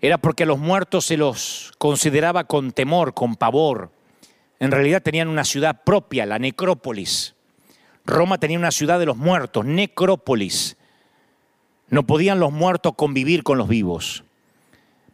[0.00, 3.90] era porque a los muertos se los consideraba con temor, con pavor.
[4.58, 7.34] En realidad tenían una ciudad propia, la necrópolis.
[8.04, 10.76] Roma tenía una ciudad de los muertos, necrópolis.
[11.88, 14.24] No podían los muertos convivir con los vivos,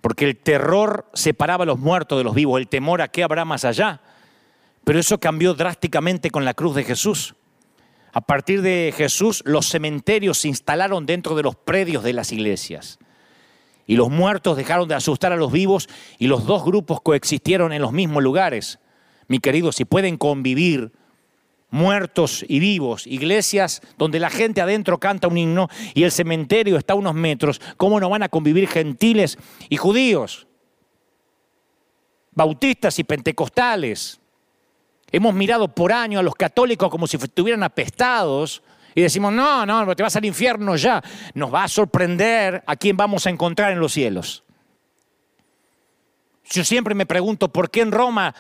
[0.01, 3.45] porque el terror separaba a los muertos de los vivos, el temor a qué habrá
[3.45, 4.01] más allá.
[4.85, 7.35] Pero eso cambió drásticamente con la cruz de Jesús.
[8.13, 12.99] A partir de Jesús, los cementerios se instalaron dentro de los predios de las iglesias.
[13.87, 17.83] Y los muertos dejaron de asustar a los vivos y los dos grupos coexistieron en
[17.83, 18.79] los mismos lugares.
[19.29, 20.93] Mi querido, si pueden convivir
[21.71, 26.95] muertos y vivos, iglesias donde la gente adentro canta un himno y el cementerio está
[26.95, 30.47] a unos metros, ¿cómo no van a convivir gentiles y judíos?
[32.33, 34.21] Bautistas y pentecostales.
[35.13, 38.63] Hemos mirado por año a los católicos como si estuvieran apestados
[38.97, 41.03] y decimos, no, no, te vas al infierno ya.
[41.35, 44.43] Nos va a sorprender a quién vamos a encontrar en los cielos.
[46.45, 48.35] Yo siempre me pregunto por qué en Roma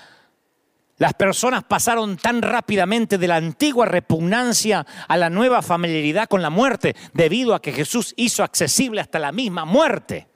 [0.96, 6.48] las personas pasaron tan rápidamente de la antigua repugnancia a la nueva familiaridad con la
[6.48, 10.26] muerte, debido a que Jesús hizo accesible hasta la misma muerte.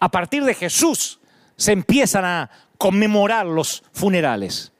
[0.00, 1.20] A partir de Jesús
[1.54, 4.72] se empiezan a conmemorar los funerales.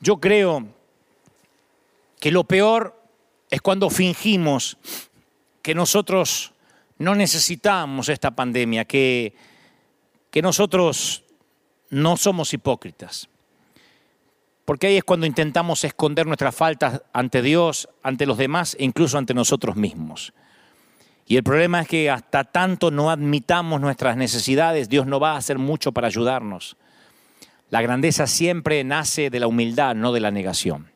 [0.00, 0.75] Yo creo
[2.26, 3.00] que lo peor
[3.48, 4.78] es cuando fingimos
[5.62, 6.54] que nosotros
[6.98, 9.32] no necesitamos esta pandemia, que,
[10.32, 11.22] que nosotros
[11.88, 13.28] no somos hipócritas.
[14.64, 19.18] Porque ahí es cuando intentamos esconder nuestras faltas ante Dios, ante los demás e incluso
[19.18, 20.32] ante nosotros mismos.
[21.28, 25.36] Y el problema es que hasta tanto no admitamos nuestras necesidades, Dios no va a
[25.36, 26.76] hacer mucho para ayudarnos.
[27.70, 30.95] La grandeza siempre nace de la humildad, no de la negación.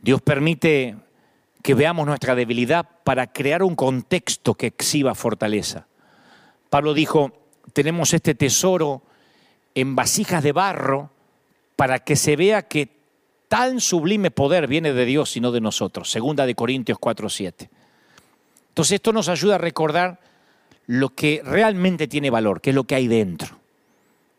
[0.00, 0.96] Dios permite
[1.62, 5.86] que veamos nuestra debilidad para crear un contexto que exhiba fortaleza.
[6.70, 7.32] Pablo dijo,
[7.72, 9.02] tenemos este tesoro
[9.74, 11.10] en vasijas de barro
[11.74, 12.96] para que se vea que
[13.48, 16.10] Tan sublime poder viene de Dios y no de nosotros.
[16.10, 17.68] Segunda de Corintios 4:7.
[18.68, 20.20] Entonces esto nos ayuda a recordar
[20.86, 23.56] lo que realmente tiene valor, que es lo que hay dentro.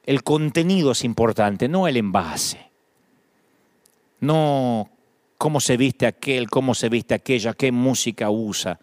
[0.05, 2.70] El contenido es importante, no el envase.
[4.20, 4.89] No
[5.38, 8.79] cómo se viste aquel, cómo se viste aquella, qué música usa.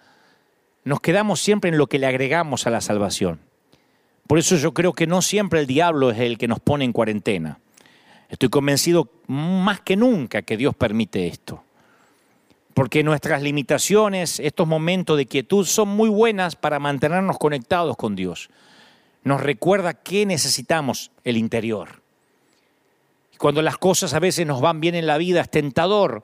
[0.85, 3.41] Nos quedamos siempre en lo que le agregamos a la salvación.
[4.27, 6.93] Por eso yo creo que no siempre el diablo es el que nos pone en
[6.93, 7.59] cuarentena.
[8.29, 11.63] Estoy convencido más que nunca que Dios permite esto.
[12.73, 18.51] Porque nuestras limitaciones, estos momentos de quietud son muy buenas para mantenernos conectados con Dios.
[19.23, 22.03] Nos recuerda que necesitamos el interior.
[23.39, 26.23] Cuando las cosas a veces nos van bien en la vida, es tentador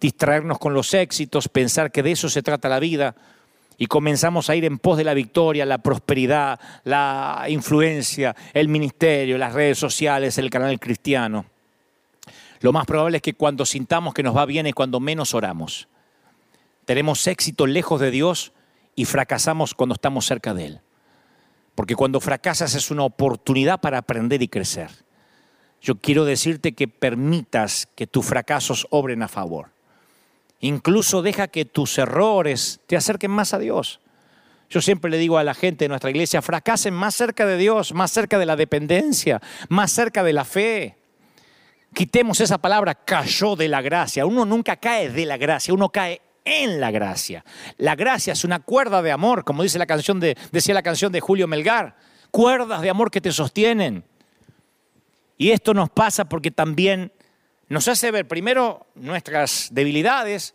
[0.00, 3.14] distraernos con los éxitos, pensar que de eso se trata la vida
[3.76, 9.38] y comenzamos a ir en pos de la victoria, la prosperidad, la influencia, el ministerio,
[9.38, 11.46] las redes sociales, el canal cristiano.
[12.60, 15.88] Lo más probable es que cuando sintamos que nos va bien es cuando menos oramos.
[16.84, 18.52] Tenemos éxito lejos de Dios
[18.94, 20.80] y fracasamos cuando estamos cerca de Él.
[21.74, 24.90] Porque cuando fracasas es una oportunidad para aprender y crecer.
[25.80, 29.70] Yo quiero decirte que permitas que tus fracasos obren a favor.
[30.60, 34.00] Incluso deja que tus errores te acerquen más a Dios.
[34.68, 37.92] Yo siempre le digo a la gente de nuestra iglesia, fracasen más cerca de Dios,
[37.92, 40.96] más cerca de la dependencia, más cerca de la fe.
[41.92, 44.26] Quitemos esa palabra cayó de la gracia.
[44.26, 47.44] Uno nunca cae de la gracia, uno cae en la gracia.
[47.78, 51.10] La gracia es una cuerda de amor, como dice la canción de, decía la canción
[51.10, 51.96] de Julio Melgar.
[52.30, 54.04] Cuerdas de amor que te sostienen.
[55.36, 57.12] Y esto nos pasa porque también
[57.70, 60.54] nos hace ver primero nuestras debilidades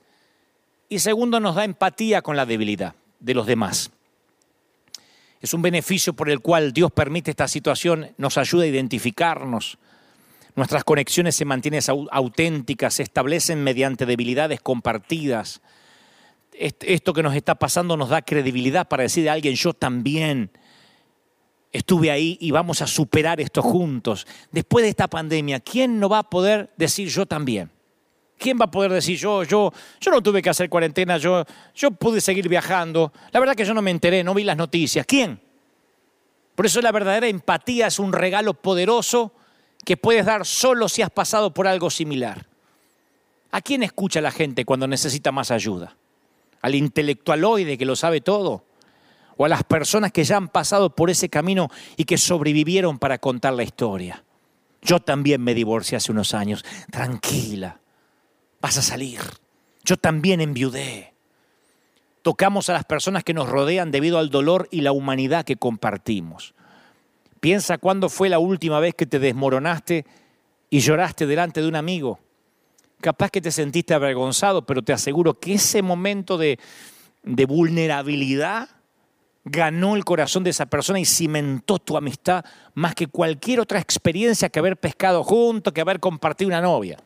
[0.89, 3.89] y segundo nos da empatía con la debilidad de los demás.
[5.39, 9.77] Es un beneficio por el cual Dios permite esta situación, nos ayuda a identificarnos.
[10.55, 15.61] Nuestras conexiones se mantienen auténticas, se establecen mediante debilidades compartidas.
[16.51, 20.51] Esto que nos está pasando nos da credibilidad para decir a alguien, yo también
[21.75, 24.25] estuve ahí y vamos a superar esto juntos.
[24.51, 27.69] Después de esta pandemia, ¿quién no va a poder decir yo también?
[28.37, 31.91] ¿Quién va a poder decir yo, yo, yo no tuve que hacer cuarentena, yo, yo
[31.91, 33.11] pude seguir viajando?
[33.31, 35.05] La verdad que yo no me enteré, no vi las noticias.
[35.05, 35.39] ¿Quién?
[36.55, 39.33] Por eso la verdadera empatía es un regalo poderoso
[39.83, 42.45] que puedes dar solo si has pasado por algo similar.
[43.51, 45.95] ¿A quién escucha la gente cuando necesita más ayuda?
[46.61, 48.63] ¿Al intelectualoide que lo sabe todo?
[49.37, 53.17] O a las personas que ya han pasado por ese camino y que sobrevivieron para
[53.17, 54.23] contar la historia.
[54.81, 56.63] Yo también me divorcié hace unos años.
[56.91, 57.79] Tranquila,
[58.61, 59.19] vas a salir.
[59.83, 61.13] Yo también enviudé.
[62.21, 66.55] Tocamos a las personas que nos rodean debido al dolor y la humanidad que compartimos.
[67.39, 70.05] Piensa cuándo fue la última vez que te desmoronaste
[70.69, 72.19] y lloraste delante de un amigo.
[73.01, 76.57] Capaz que te sentiste avergonzado, pero te aseguro que ese momento de,
[77.23, 78.69] de vulnerabilidad
[79.45, 82.43] ganó el corazón de esa persona y cimentó tu amistad
[82.73, 86.97] más que cualquier otra experiencia que haber pescado juntos, que haber compartido una novia.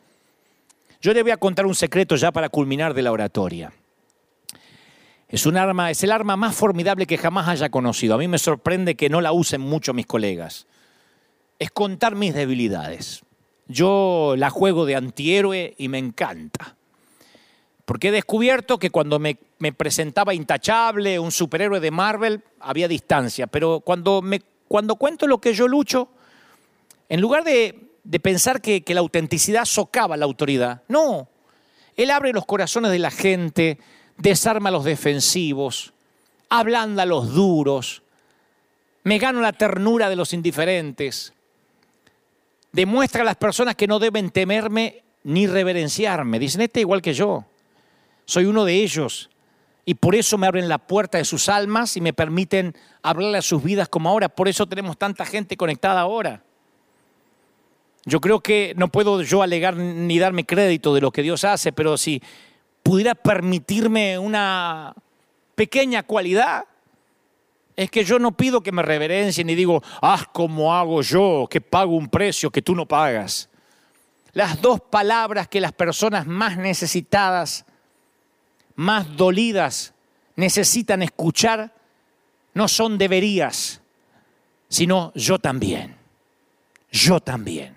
[1.02, 3.72] Yo le voy a contar un secreto ya para culminar de la oratoria.
[5.28, 8.14] Es un arma, es el arma más formidable que jamás haya conocido.
[8.14, 10.66] A mí me sorprende que no la usen mucho mis colegas.
[11.58, 13.22] Es contar mis debilidades.
[13.68, 16.76] Yo la juego de antihéroe y me encanta.
[17.90, 19.34] Porque he descubierto que cuando me,
[19.76, 23.48] presentaba intachable, un superhéroe de Marvel, había distancia.
[23.48, 24.22] Pero cuando,
[24.68, 26.08] cuento lo que yo lucho,
[27.08, 27.90] en lugar de,
[28.22, 31.26] pensar que, que la autenticidad socava la autoridad, no.
[31.96, 33.80] Él abre los corazones de la gente,
[34.18, 35.92] desarma a los defensivos,
[36.48, 38.04] ablanda a los duros,
[39.02, 41.32] me gano la ternura de los indiferentes,
[42.70, 46.38] demuestra a las personas que no deben temerme ni reverenciarme.
[46.38, 47.46] Dicen, este igual que yo
[48.30, 49.28] soy uno de ellos.
[49.84, 53.42] Y por eso me abren la puerta de sus almas y me permiten hablarle a
[53.42, 54.28] sus vidas como ahora.
[54.28, 56.44] Por eso tenemos tanta gente conectada ahora.
[58.04, 61.72] Yo creo que no puedo yo alegar ni darme crédito de lo que Dios hace,
[61.72, 62.22] pero si
[62.84, 64.94] pudiera permitirme una
[65.56, 66.66] pequeña cualidad,
[67.74, 71.60] es que yo no pido que me reverencien ni digo, haz como hago yo, que
[71.60, 73.50] pago un precio que tú no pagas.
[74.34, 77.66] Las dos palabras que las personas más necesitadas
[78.80, 79.92] más dolidas
[80.36, 81.74] necesitan escuchar
[82.54, 83.82] no son deberías,
[84.70, 85.96] sino yo también,
[86.90, 87.76] yo también.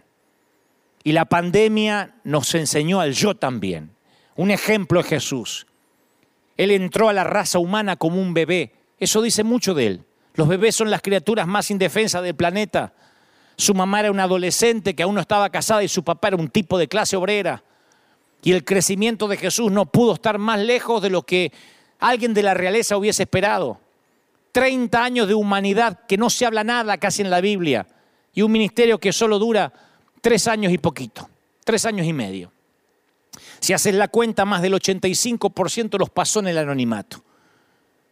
[1.04, 3.94] Y la pandemia nos enseñó al yo también.
[4.38, 5.68] Un ejemplo es Jesús.
[6.56, 8.72] Él entró a la raza humana como un bebé.
[8.98, 10.06] Eso dice mucho de él.
[10.36, 12.94] Los bebés son las criaturas más indefensas del planeta.
[13.58, 16.48] Su mamá era una adolescente que aún no estaba casada y su papá era un
[16.48, 17.62] tipo de clase obrera.
[18.44, 21.52] Y el crecimiento de Jesús no pudo estar más lejos de lo que
[22.00, 23.80] alguien de la realeza hubiese esperado.
[24.52, 27.88] 30 años de humanidad que no se habla nada casi en la Biblia
[28.34, 29.72] y un ministerio que solo dura
[30.22, 31.30] tres años y poquito,
[31.64, 32.52] tres años y medio.
[33.60, 37.24] Si haces la cuenta, más del 85% los pasó en el anonimato.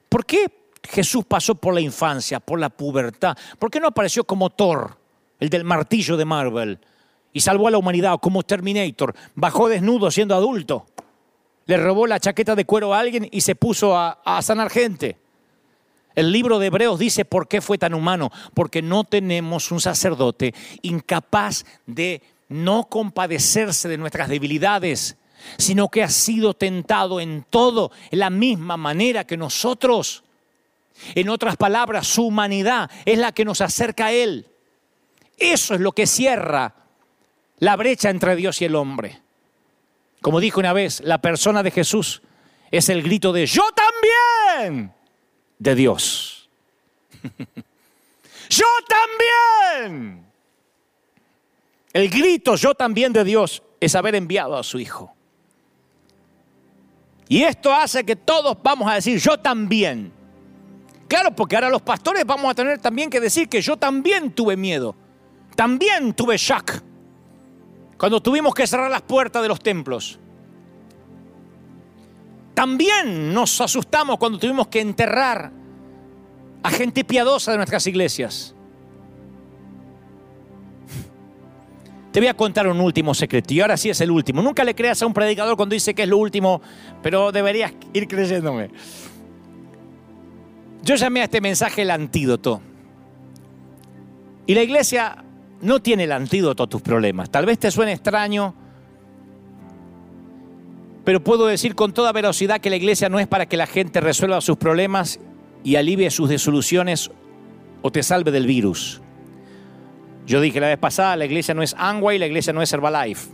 [0.07, 0.49] ¿Por qué
[0.89, 3.37] Jesús pasó por la infancia, por la pubertad?
[3.59, 4.97] ¿Por qué no apareció como Thor,
[5.39, 6.79] el del martillo de Marvel?
[7.33, 9.15] Y salvó a la humanidad como Terminator.
[9.35, 10.85] Bajó desnudo siendo adulto.
[11.65, 15.17] Le robó la chaqueta de cuero a alguien y se puso a, sanar gente.
[16.13, 18.31] El libro de Hebreos dice por qué fue tan humano.
[18.53, 25.15] Porque no tenemos un sacerdote incapaz de no compadecerse de nuestras debilidades,
[25.57, 30.23] sino que ha sido tentado en todo, en la misma manera que nosotros.
[31.15, 34.47] En otras palabras, su humanidad es la que nos acerca a Él.
[35.37, 36.80] Eso es lo que cierra
[37.61, 39.21] la brecha entre Dios y el hombre.
[40.19, 42.23] Como dijo una vez, la persona de Jesús
[42.71, 44.91] es el grito de yo también
[45.59, 46.49] de Dios.
[48.49, 48.65] yo
[49.77, 50.25] también.
[51.93, 55.13] El grito yo también de Dios es haber enviado a su Hijo.
[57.27, 60.11] Y esto hace que todos vamos a decir yo también.
[61.07, 64.57] Claro, porque ahora los pastores vamos a tener también que decir que yo también tuve
[64.57, 64.95] miedo.
[65.55, 66.81] También tuve shock
[68.01, 70.17] cuando tuvimos que cerrar las puertas de los templos.
[72.55, 75.51] También nos asustamos cuando tuvimos que enterrar
[76.63, 78.55] a gente piadosa de nuestras iglesias.
[82.11, 84.41] Te voy a contar un último secreto, y ahora sí es el último.
[84.41, 86.59] Nunca le creas a un predicador cuando dice que es lo último,
[87.03, 88.71] pero deberías ir creyéndome.
[90.81, 92.63] Yo llamé a este mensaje el antídoto.
[94.47, 95.23] Y la iglesia
[95.61, 97.29] no tiene el antídoto a tus problemas.
[97.29, 98.53] Tal vez te suene extraño,
[101.03, 104.01] pero puedo decir con toda velocidad que la iglesia no es para que la gente
[104.01, 105.19] resuelva sus problemas
[105.63, 107.11] y alivie sus desoluciones
[107.81, 109.01] o te salve del virus.
[110.27, 113.29] Yo dije la vez pasada, la iglesia no es y la iglesia no es Herbalife.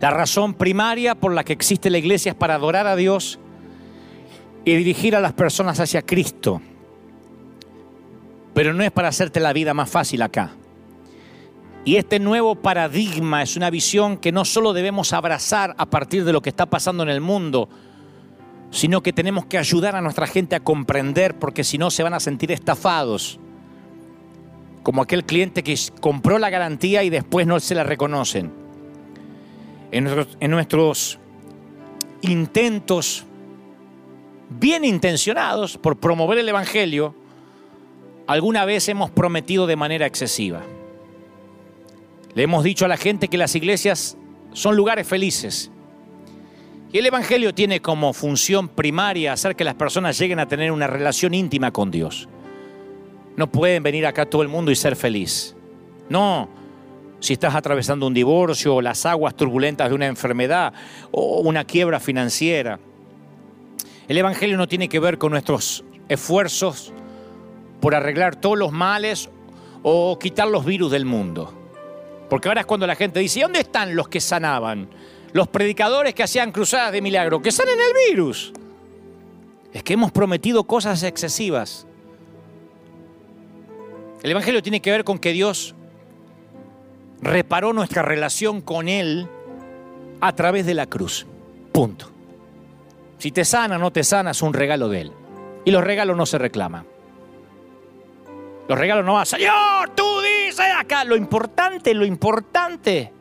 [0.00, 3.38] La razón primaria por la que existe la iglesia es para adorar a Dios
[4.64, 6.60] y dirigir a las personas hacia Cristo
[8.54, 10.52] pero no es para hacerte la vida más fácil acá.
[11.84, 16.32] Y este nuevo paradigma es una visión que no solo debemos abrazar a partir de
[16.32, 17.68] lo que está pasando en el mundo,
[18.70, 22.14] sino que tenemos que ayudar a nuestra gente a comprender porque si no se van
[22.14, 23.40] a sentir estafados.
[24.84, 28.52] Como aquel cliente que compró la garantía y después no se la reconocen.
[29.90, 31.18] En nuestros, en nuestros
[32.22, 33.26] intentos
[34.48, 37.14] bien intencionados por promover el Evangelio,
[38.26, 40.62] alguna vez hemos prometido de manera excesiva.
[42.34, 44.16] Le hemos dicho a la gente que las iglesias
[44.52, 45.70] son lugares felices.
[46.92, 50.86] Y el Evangelio tiene como función primaria hacer que las personas lleguen a tener una
[50.86, 52.28] relación íntima con Dios.
[53.36, 55.56] No pueden venir acá todo el mundo y ser feliz.
[56.10, 56.50] No,
[57.20, 60.74] si estás atravesando un divorcio o las aguas turbulentas de una enfermedad
[61.10, 62.78] o una quiebra financiera.
[64.08, 66.92] El Evangelio no tiene que ver con nuestros esfuerzos
[67.82, 69.28] por arreglar todos los males
[69.82, 71.52] o quitar los virus del mundo.
[72.30, 74.88] Porque ahora es cuando la gente dice, ¿dónde están los que sanaban?
[75.32, 78.52] Los predicadores que hacían cruzadas de milagro, que sanen el virus.
[79.72, 81.88] Es que hemos prometido cosas excesivas.
[84.22, 85.74] El Evangelio tiene que ver con que Dios
[87.20, 89.26] reparó nuestra relación con Él
[90.20, 91.26] a través de la cruz.
[91.72, 92.06] Punto.
[93.18, 95.12] Si te sana o no te sana, es un regalo de Él.
[95.64, 96.92] Y los regalos no se reclaman.
[98.72, 101.04] Los regalos no van, Señor, tú dices acá.
[101.04, 103.12] Lo importante, lo importante,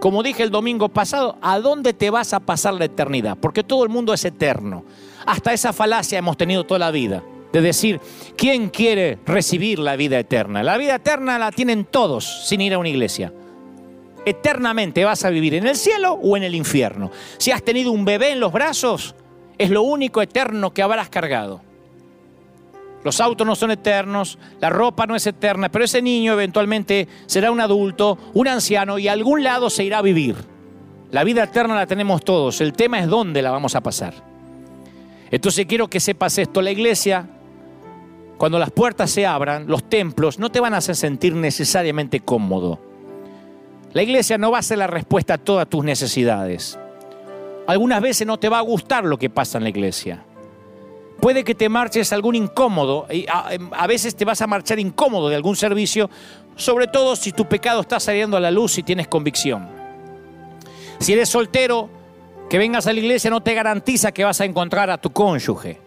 [0.00, 3.38] como dije el domingo pasado, ¿a dónde te vas a pasar la eternidad?
[3.40, 4.84] Porque todo el mundo es eterno.
[5.24, 7.22] Hasta esa falacia hemos tenido toda la vida.
[7.54, 8.02] De decir,
[8.36, 10.62] ¿quién quiere recibir la vida eterna?
[10.62, 13.32] La vida eterna la tienen todos sin ir a una iglesia.
[14.26, 17.10] Eternamente vas a vivir en el cielo o en el infierno.
[17.38, 19.14] Si has tenido un bebé en los brazos,
[19.56, 21.62] es lo único eterno que habrás cargado.
[23.06, 27.52] Los autos no son eternos, la ropa no es eterna, pero ese niño eventualmente será
[27.52, 30.34] un adulto, un anciano y a algún lado se irá a vivir.
[31.12, 34.12] La vida eterna la tenemos todos, el tema es dónde la vamos a pasar.
[35.30, 37.28] Entonces quiero que sepas esto, la iglesia,
[38.38, 42.80] cuando las puertas se abran, los templos no te van a hacer sentir necesariamente cómodo.
[43.92, 46.76] La iglesia no va a ser la respuesta a todas tus necesidades.
[47.68, 50.24] Algunas veces no te va a gustar lo que pasa en la iglesia.
[51.20, 55.28] Puede que te marches algún incómodo, y em, a, veces te vas a marchar incómodo
[55.28, 56.10] de algún servicio,
[56.56, 59.68] sobre todo si tu pecado está saliendo a la luz y tienes convicción.
[60.98, 61.88] Si eres soltero,
[62.48, 65.80] que vengas a la iglesia no te garantiza que vas a encontrar a tu cónyuge.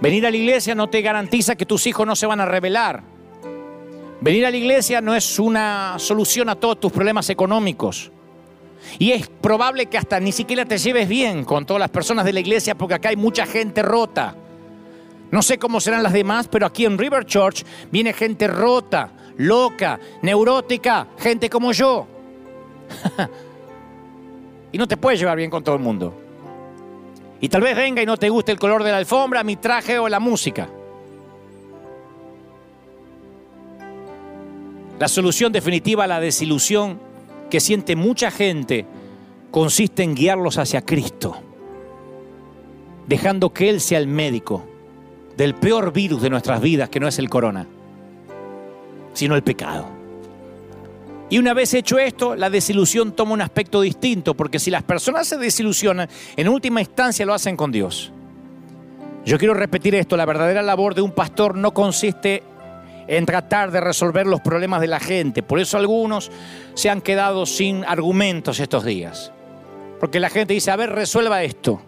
[0.00, 3.02] Venir a la iglesia no te garantiza que tus hijos no se van a rebelar.
[4.20, 8.12] Venir a la iglesia no es una solución a todos tus problemas económicos.
[8.98, 12.32] Y es probable que hasta ni siquiera te lleves bien con todas las personas de
[12.32, 14.34] la iglesia porque acá hay mucha gente rota.
[15.30, 19.98] No sé cómo serán las demás, pero aquí en River Church viene gente rota, loca,
[20.22, 22.06] neurótica, gente como yo.
[24.72, 26.14] y no te puedes llevar bien con todo el mundo.
[27.40, 29.98] Y tal vez venga y no te guste el color de la alfombra, mi traje
[29.98, 30.68] o la música.
[34.98, 37.05] La solución definitiva a la desilusión
[37.50, 38.86] que siente mucha gente
[39.50, 41.36] consiste en guiarlos hacia Cristo,
[43.06, 44.64] dejando que Él sea el médico
[45.36, 47.66] del peor virus de nuestras vidas, que no es el corona,
[49.12, 49.86] sino el pecado.
[51.28, 55.26] Y una vez hecho esto, la desilusión toma un aspecto distinto, porque si las personas
[55.26, 58.12] se desilusionan, en última instancia lo hacen con Dios.
[59.24, 62.44] Yo quiero repetir esto, la verdadera labor de un pastor no consiste
[63.08, 65.42] en tratar de resolver los problemas de la gente.
[65.42, 66.30] Por eso algunos
[66.74, 69.32] se han quedado sin argumentos estos días.
[70.00, 71.80] Porque la gente dice, a ver, resuelva esto.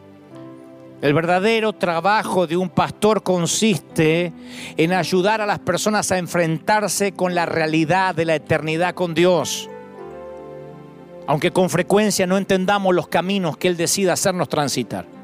[1.00, 4.32] El verdadero trabajo de un pastor consiste
[4.76, 9.68] en ayudar a las personas a enfrentarse con la realidad de la eternidad con Dios.
[11.28, 15.17] Aunque con frecuencia no entendamos los caminos que Él decida hacernos transitar.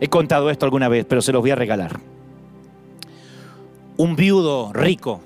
[0.00, 1.98] He contado esto alguna vez, pero se los voy a regalar.
[3.96, 5.20] Un viudo rico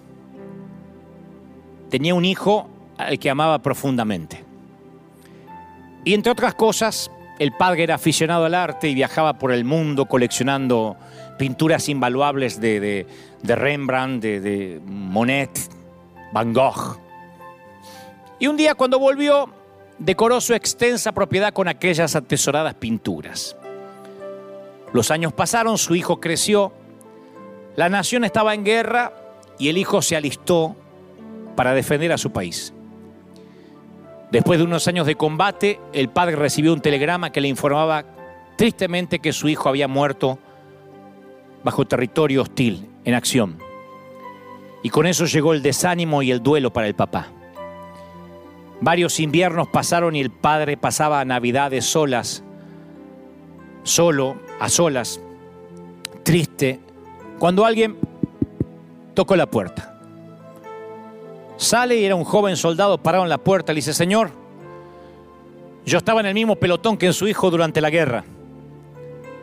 [1.91, 4.43] tenía un hijo al que amaba profundamente.
[6.05, 10.07] Y entre otras cosas, el padre era aficionado al arte y viajaba por el mundo
[10.07, 10.97] coleccionando
[11.39, 13.07] pinturas invaluables de,
[13.43, 15.51] Rembrandt, de, de Monet,
[16.33, 16.99] Van Gogh.
[18.39, 19.51] Y un día cuando volvió,
[19.99, 23.55] decoró su extensa propiedad con aquellas atesoradas pinturas.
[24.93, 26.73] Los años pasaron, su hijo creció,
[27.77, 29.13] la nación estaba en guerra
[29.59, 30.77] y el hijo se alistó
[31.57, 32.75] para defender a su país.
[34.31, 38.05] Después de unos años de combate, el padre recibió un telegrama que le informaba
[38.57, 40.39] tristemente que su hijo había muerto
[41.65, 43.59] bajo territorio hostil, en acción.
[44.83, 47.29] Y con eso llegó el desánimo y el duelo para el papá.
[48.81, 52.43] Varios inviernos pasaron y el padre pasaba navidades solas,
[53.83, 55.21] solo, a solas,
[56.23, 56.81] triste,
[57.39, 57.97] cuando alguien
[59.15, 59.93] tocó la puerta.
[61.57, 63.73] Sale y era un joven soldado parado en la puerta.
[63.73, 64.31] Le dice, Señor,
[65.85, 68.25] yo estaba en el mismo pelotón que en su hijo durante la guerra.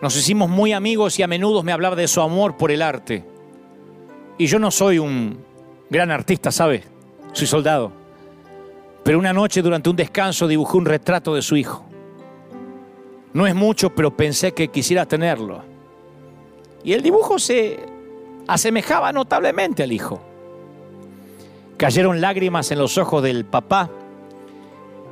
[0.01, 3.25] Nos hicimos muy amigos y a menudo me hablaba de su amor por el arte.
[4.37, 5.39] Y yo no soy un
[5.89, 6.83] gran artista, ¿sabe?
[7.33, 7.91] Soy soldado.
[9.03, 11.88] Pero una noche durante un descanso dibujé un retrato de su hijo.
[13.33, 15.61] No es mucho, pero pensé que quisiera tenerlo.
[16.83, 17.79] Y el dibujo se
[18.47, 20.21] asemejaba notablemente al hijo.
[21.77, 23.89] Cayeron lágrimas en los ojos del papá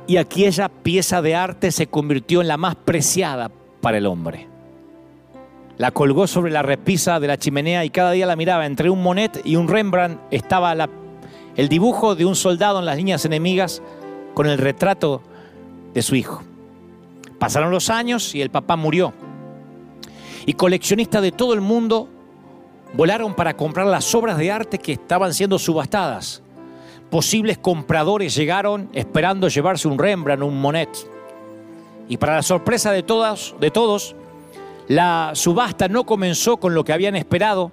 [0.06, 3.50] y aquella pieza de arte se convirtió en la más preciada
[3.80, 4.48] para el hombre.
[5.76, 8.66] La colgó sobre la repisa de la chimenea y cada día la miraba.
[8.66, 10.74] Entre un Monet y un Rembrandt estaba
[11.56, 13.80] el dibujo de un soldado en las líneas enemigas
[14.34, 15.22] con el retrato
[15.94, 16.42] de su hijo.
[17.38, 19.12] Pasaron los años y el papá murió.
[20.46, 22.08] Y coleccionistas de todo el mundo
[22.94, 26.42] volaron para comprar las obras de arte que estaban siendo subastadas
[27.10, 30.90] posibles compradores llegaron esperando llevarse un Rembrandt, un Monet.
[32.08, 34.14] Y para la sorpresa de, todas, de todos,
[34.88, 37.70] la subasta no comenzó con lo que habían esperado,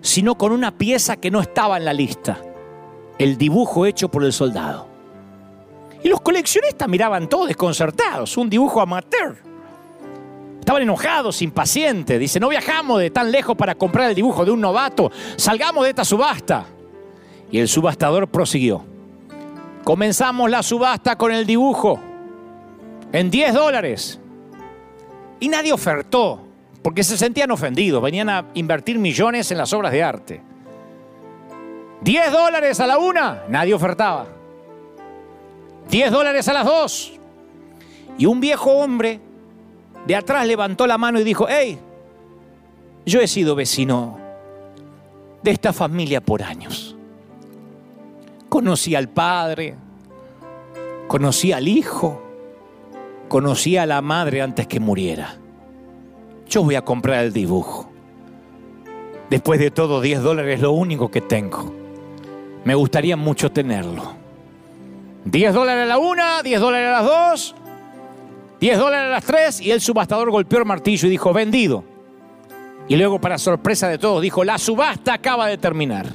[0.00, 2.38] sino con una pieza que no estaba en la lista,
[3.18, 4.91] el dibujo hecho por el soldado.
[6.02, 9.36] Y los coleccionistas miraban todos desconcertados, un dibujo amateur.
[10.58, 12.20] Estaban enojados, impacientes.
[12.20, 15.10] Dice, no viajamos de tan lejos para comprar el dibujo de un novato.
[15.36, 16.66] Salgamos de esta subasta.
[17.50, 18.84] Y el subastador prosiguió.
[19.84, 21.98] Comenzamos la subasta con el dibujo
[23.12, 24.20] en 10 dólares.
[25.40, 26.40] Y nadie ofertó,
[26.82, 30.40] porque se sentían ofendidos, venían a invertir millones en las obras de arte.
[32.02, 34.26] 10 dólares a la una, nadie ofertaba.
[35.90, 37.12] 10 dólares a las dos.
[38.18, 39.20] Y un viejo hombre
[40.06, 41.78] de atrás levantó la mano y dijo, hey,
[43.04, 44.18] yo he sido vecino
[45.42, 46.96] de esta familia por años.
[48.48, 49.76] Conocí al Padre,
[51.08, 52.22] conocí al Hijo,
[53.28, 55.36] conocí a la Madre antes que muriera.
[56.48, 57.88] Yo voy a comprar el dibujo.
[59.30, 61.72] Después de todo, 10 dólares es lo único que tengo.
[62.64, 64.21] Me gustaría mucho tenerlo.
[65.24, 67.54] 10 dólares a la una, 10 dólares a las dos,
[68.60, 71.84] 10 dólares a las tres y el subastador golpeó el martillo y dijo, vendido.
[72.88, 76.06] Y luego, para sorpresa de todos, dijo, la subasta acaba de terminar.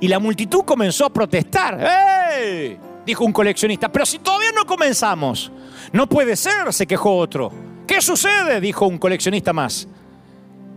[0.00, 1.78] Y la multitud comenzó a protestar.
[1.80, 2.78] ¡Eh!
[3.06, 5.50] Dijo un coleccionista, pero si todavía no comenzamos.
[5.92, 7.50] No puede ser, se quejó otro.
[7.86, 8.60] ¿Qué sucede?
[8.60, 9.88] Dijo un coleccionista más.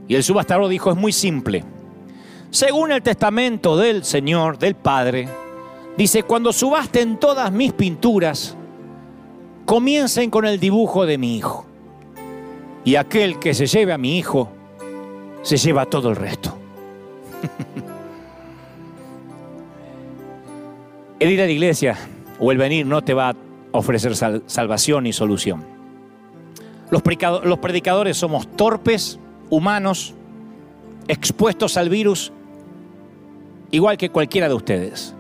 [0.08, 1.64] Y el subastador dijo, es muy simple.
[2.50, 5.28] Según el testamento del Señor, del Padre,
[5.98, 8.56] dice, cuando subasten todas mis pinturas,
[9.66, 11.66] comiencen con el dibujo de mi hijo.
[12.86, 14.50] Y aquel que se lleve a mi hijo,
[15.42, 16.58] se lleva todo el resto.
[21.20, 21.98] el ir a la iglesia
[22.40, 23.36] o el venir no te va a
[23.72, 25.64] ofrecer salvación ni solución.
[26.90, 27.02] Los,
[27.44, 30.14] los predicadores somos torpes, humanos,
[31.08, 32.32] expuestos al virus,
[33.72, 35.16] igual que cualquiera de ustedes.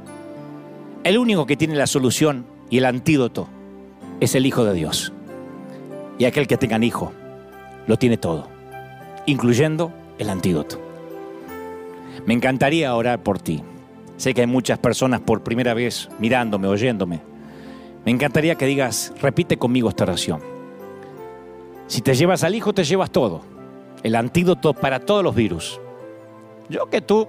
[1.03, 3.49] El único que tiene la solución y el antídoto
[4.21, 5.11] es el Hijo de Dios.
[6.17, 7.11] Y aquel que tenga hijo
[7.87, 8.47] lo tiene todo,
[9.25, 10.79] incluyendo el antídoto.
[12.25, 13.61] Me encantaría orar por ti.
[14.15, 17.19] Sé que hay muchas personas por primera vez mirándome, oyéndome.
[18.05, 20.39] Me encantaría que digas, repite conmigo esta oración.
[21.87, 23.41] Si te llevas al Hijo, te llevas todo.
[24.03, 25.81] El antídoto para todos los virus.
[26.69, 27.27] Yo que tú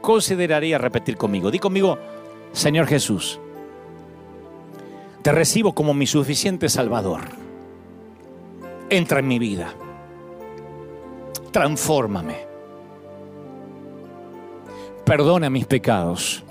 [0.00, 1.50] consideraría repetir conmigo.
[1.50, 1.98] Di conmigo,
[2.54, 3.40] Señor Jesús,
[5.22, 7.22] te recibo como mi suficiente Salvador.
[8.88, 9.74] Entra en mi vida.
[11.50, 12.46] Transfórmame.
[15.04, 16.44] Perdona mis pecados.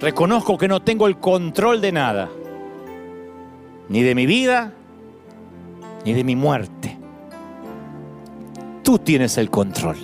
[0.00, 2.30] Reconozco que no tengo el control de nada.
[3.90, 4.72] Ni de mi vida,
[6.06, 6.96] ni de mi muerte.
[8.82, 9.98] Tú tienes el control.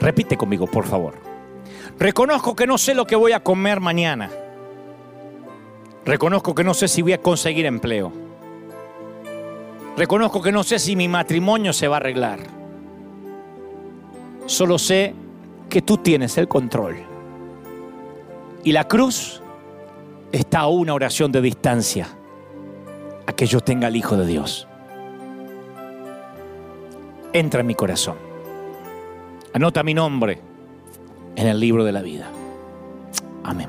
[0.00, 1.31] Repite conmigo, por favor.
[1.98, 4.30] Reconozco que no sé lo que voy a comer mañana.
[6.04, 8.12] Reconozco que no sé si voy a conseguir empleo.
[9.96, 12.40] Reconozco que no sé si mi matrimonio se va a arreglar.
[14.46, 15.14] Solo sé
[15.68, 16.96] que tú tienes el control.
[18.64, 19.42] Y la cruz
[20.32, 22.08] está a una oración de distancia
[23.26, 24.66] a que yo tenga al Hijo de Dios.
[27.32, 28.16] Entra en mi corazón.
[29.52, 30.51] Anota mi nombre
[31.36, 32.30] en el libro de la vida.
[33.44, 33.68] Amén.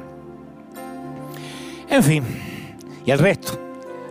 [1.90, 2.24] En fin,
[3.06, 3.60] y el resto,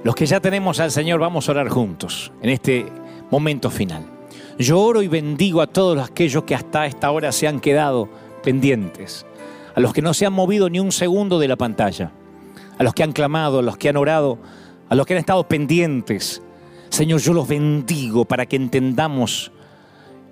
[0.05, 2.87] los que ya tenemos al Señor, vamos a orar juntos en este
[3.31, 4.05] momento final.
[4.59, 8.09] Yo oro y bendigo a todos aquellos que hasta esta hora se han quedado
[8.43, 9.27] pendientes,
[9.75, 12.13] a los que no se han movido ni un segundo de la pantalla,
[12.79, 14.39] a los que han clamado, a los que han orado,
[14.89, 16.43] a los que han estado pendientes.
[16.91, 19.51] Señor, yo los bendigo para que entendamos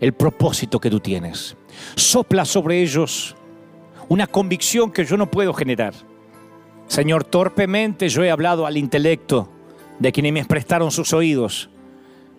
[0.01, 1.57] el propósito que tú tienes
[1.95, 3.37] sopla sobre ellos
[4.09, 5.95] una convicción que yo no puedo generar.
[6.89, 9.49] Señor, torpemente yo he hablado al intelecto
[10.01, 11.71] de quienes me prestaron sus oídos,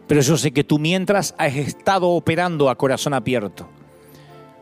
[0.08, 3.70] pero yo sé que tú mientras has estado operando a corazón abierto.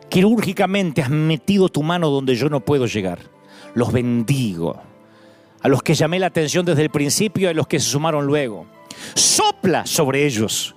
[0.10, 3.20] Quirúrgicamente has metido tu mano donde yo no puedo llegar.
[3.74, 4.80] Los bendigo.
[5.62, 8.26] A los que llamé la atención desde el principio y a los que se sumaron
[8.26, 8.68] luego.
[9.16, 10.76] Sopla sobre ellos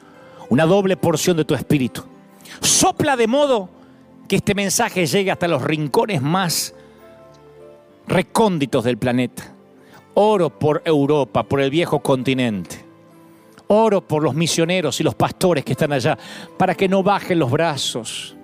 [0.48, 2.04] una doble porción de tu espíritu.
[2.60, 3.70] Sopla de modo
[4.32, 6.74] que este mensaje llegue hasta los rincones más
[8.06, 9.52] recónditos del planeta.
[10.14, 12.82] Oro por Europa, por el viejo continente.
[13.66, 16.16] Oro por los misioneros y los pastores que están allá,
[16.56, 18.34] para que no bajen los brazos.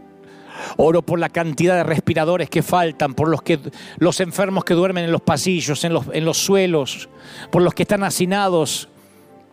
[0.76, 3.58] Oro por la cantidad de respiradores que faltan, por los, que,
[3.96, 7.08] los enfermos que duermen en los pasillos, en los, en los suelos,
[7.50, 8.90] por los que están hacinados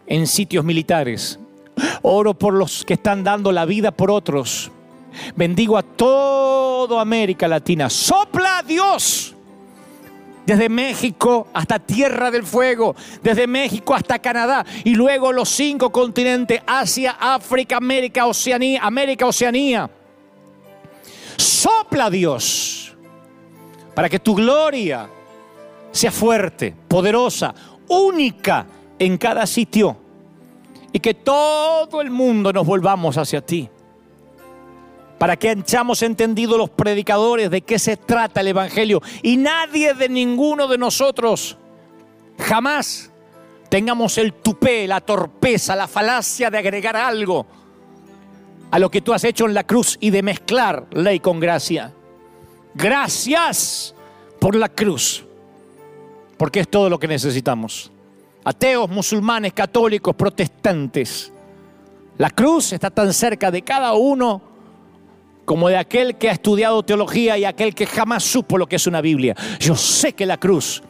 [0.06, 1.40] en sitios militares.
[2.02, 4.74] Oro por los que están dando la vida por otros.
[5.36, 7.90] Bendigo a toda América Latina.
[7.90, 9.34] Sopla Dios.
[10.46, 16.62] Desde México hasta Tierra del Fuego, desde México hasta Canadá y luego los cinco continentes,
[16.68, 19.90] Asia, África, América, Oceanía, América, Oceanía.
[21.36, 22.96] Sopla Dios
[23.96, 25.10] para que tu gloria
[25.92, 27.56] sea fuerte, poderosa,
[27.88, 28.68] única
[29.00, 29.98] en cada sitio
[30.94, 33.68] y que todo el mundo nos volvamos hacia ti
[35.18, 40.10] para que hayamos entendido los predicadores de qué se trata el Evangelio y nadie de
[40.10, 41.58] ninguno de nosotros
[42.38, 43.12] jamás
[43.70, 47.46] tengamos el tupé, la torpeza, la falacia de agregar algo
[48.72, 51.94] a lo que tú has hecho en la cruz y de mezclar ley con gracia.
[52.74, 53.96] Gracias
[54.40, 55.26] por la cruz,
[56.38, 57.92] porque es todo lo que necesitamos.
[58.44, 61.32] Ateos, musulmanes, católicos, protestantes.
[62.18, 64.55] La cruz está tan cerca de cada uno
[65.46, 68.88] como de aquel que ha estudiado teología y aquel que jamás supo lo que es
[68.88, 69.36] una Biblia.
[69.60, 70.84] Yo sé que la cruz,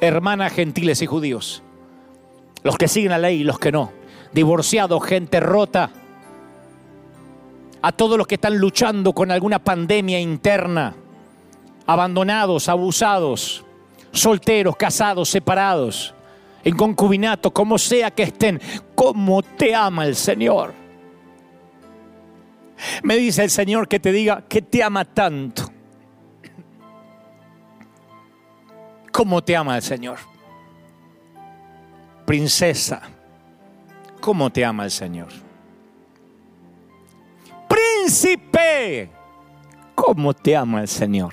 [0.00, 1.62] hermana gentiles y judíos,
[2.62, 3.92] los que siguen la ley y los que no,
[4.32, 5.90] divorciados, gente rota,
[7.82, 10.94] a todos los que están luchando con alguna pandemia interna,
[11.86, 13.64] abandonados, abusados,
[14.12, 16.14] solteros, casados, separados,
[16.64, 18.60] en concubinato, como sea que estén,
[18.94, 20.85] como te ama el Señor.
[23.02, 25.64] Me dice el Señor que te diga que te ama tanto.
[29.12, 30.18] ¿Cómo te ama el Señor?
[32.26, 33.02] Princesa,
[34.20, 35.28] ¿cómo te ama el Señor?
[37.68, 39.10] Príncipe,
[39.94, 41.32] ¿cómo te ama el Señor?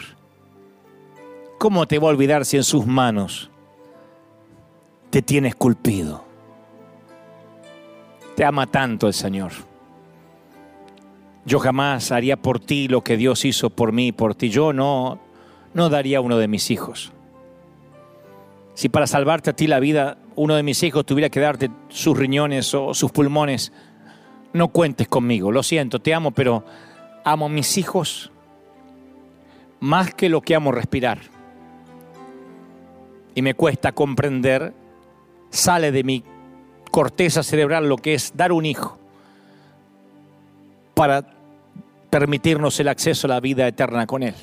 [1.57, 3.49] ¿Cómo te va a olvidar si en sus manos
[5.09, 6.23] te tiene esculpido?
[8.35, 9.51] Te ama tanto el Señor.
[11.45, 14.49] Yo jamás haría por ti lo que Dios hizo por mí, por ti.
[14.49, 15.19] Yo no,
[15.73, 17.11] no daría uno de mis hijos.
[18.75, 22.17] Si para salvarte a ti la vida, uno de mis hijos tuviera que darte sus
[22.17, 23.71] riñones o sus pulmones,
[24.53, 25.51] no cuentes conmigo.
[25.51, 26.63] Lo siento, te amo, pero
[27.23, 28.31] amo a mis hijos
[29.79, 31.19] más que lo que amo respirar.
[33.35, 34.73] Y me cuesta comprender,
[35.49, 36.23] sale de mi
[36.89, 38.97] corteza cerebral lo que es dar un hijo
[40.93, 41.32] para
[42.19, 44.35] permitirnos el acceso a la vida eterna con Él.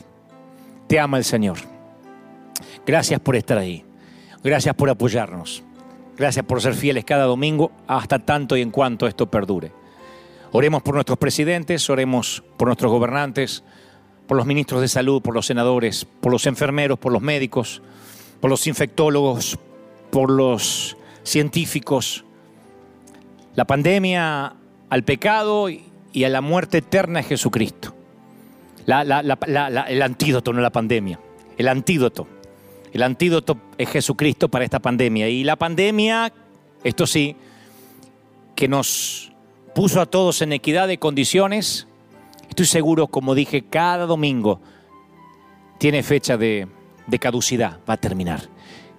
[0.89, 1.57] Te ama el Señor.
[2.85, 3.85] Gracias por estar ahí.
[4.43, 5.63] Gracias por apoyarnos.
[6.17, 9.71] Gracias por ser fieles cada domingo hasta tanto y en cuanto esto perdure.
[10.51, 13.63] Oremos por nuestros presidentes, oremos por nuestros gobernantes,
[14.27, 17.83] por los ministros de salud, por los senadores, por los enfermeros, por los médicos,
[18.41, 19.61] por los infectólogos,
[20.11, 22.25] por los científicos.
[23.55, 24.57] La pandemia
[24.89, 25.90] al pecado y
[26.25, 27.95] a la muerte eterna es Jesucristo.
[28.87, 31.19] el antídoto, no la pandemia.
[31.57, 32.27] El antídoto.
[32.93, 35.29] El antídoto es Jesucristo para esta pandemia.
[35.29, 36.33] Y la pandemia,
[36.83, 37.37] esto sí,
[38.57, 39.33] que nos
[39.75, 41.87] puso a todos en equidad de condiciones,
[42.49, 44.61] estoy seguro, como dije, cada domingo
[45.79, 46.67] tiene fecha de,
[47.07, 48.49] de caducidad, va a terminar.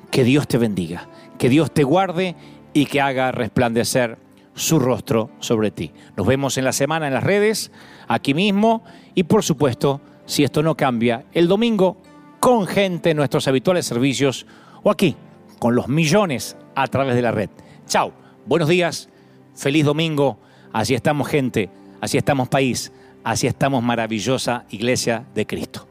[0.09, 2.35] Que Dios te bendiga, que Dios te guarde
[2.73, 4.17] y que haga resplandecer
[4.61, 5.91] su rostro sobre ti.
[6.15, 7.71] Nos vemos en la semana en las redes,
[8.07, 8.83] aquí mismo
[9.15, 11.97] y por supuesto, si esto no cambia, el domingo
[12.39, 14.45] con gente en nuestros habituales servicios
[14.83, 15.15] o aquí
[15.59, 17.49] con los millones a través de la red.
[17.87, 18.13] Chao,
[18.45, 19.09] buenos días,
[19.55, 20.37] feliz domingo,
[20.71, 22.91] así estamos gente, así estamos país,
[23.23, 25.90] así estamos maravillosa iglesia de Cristo.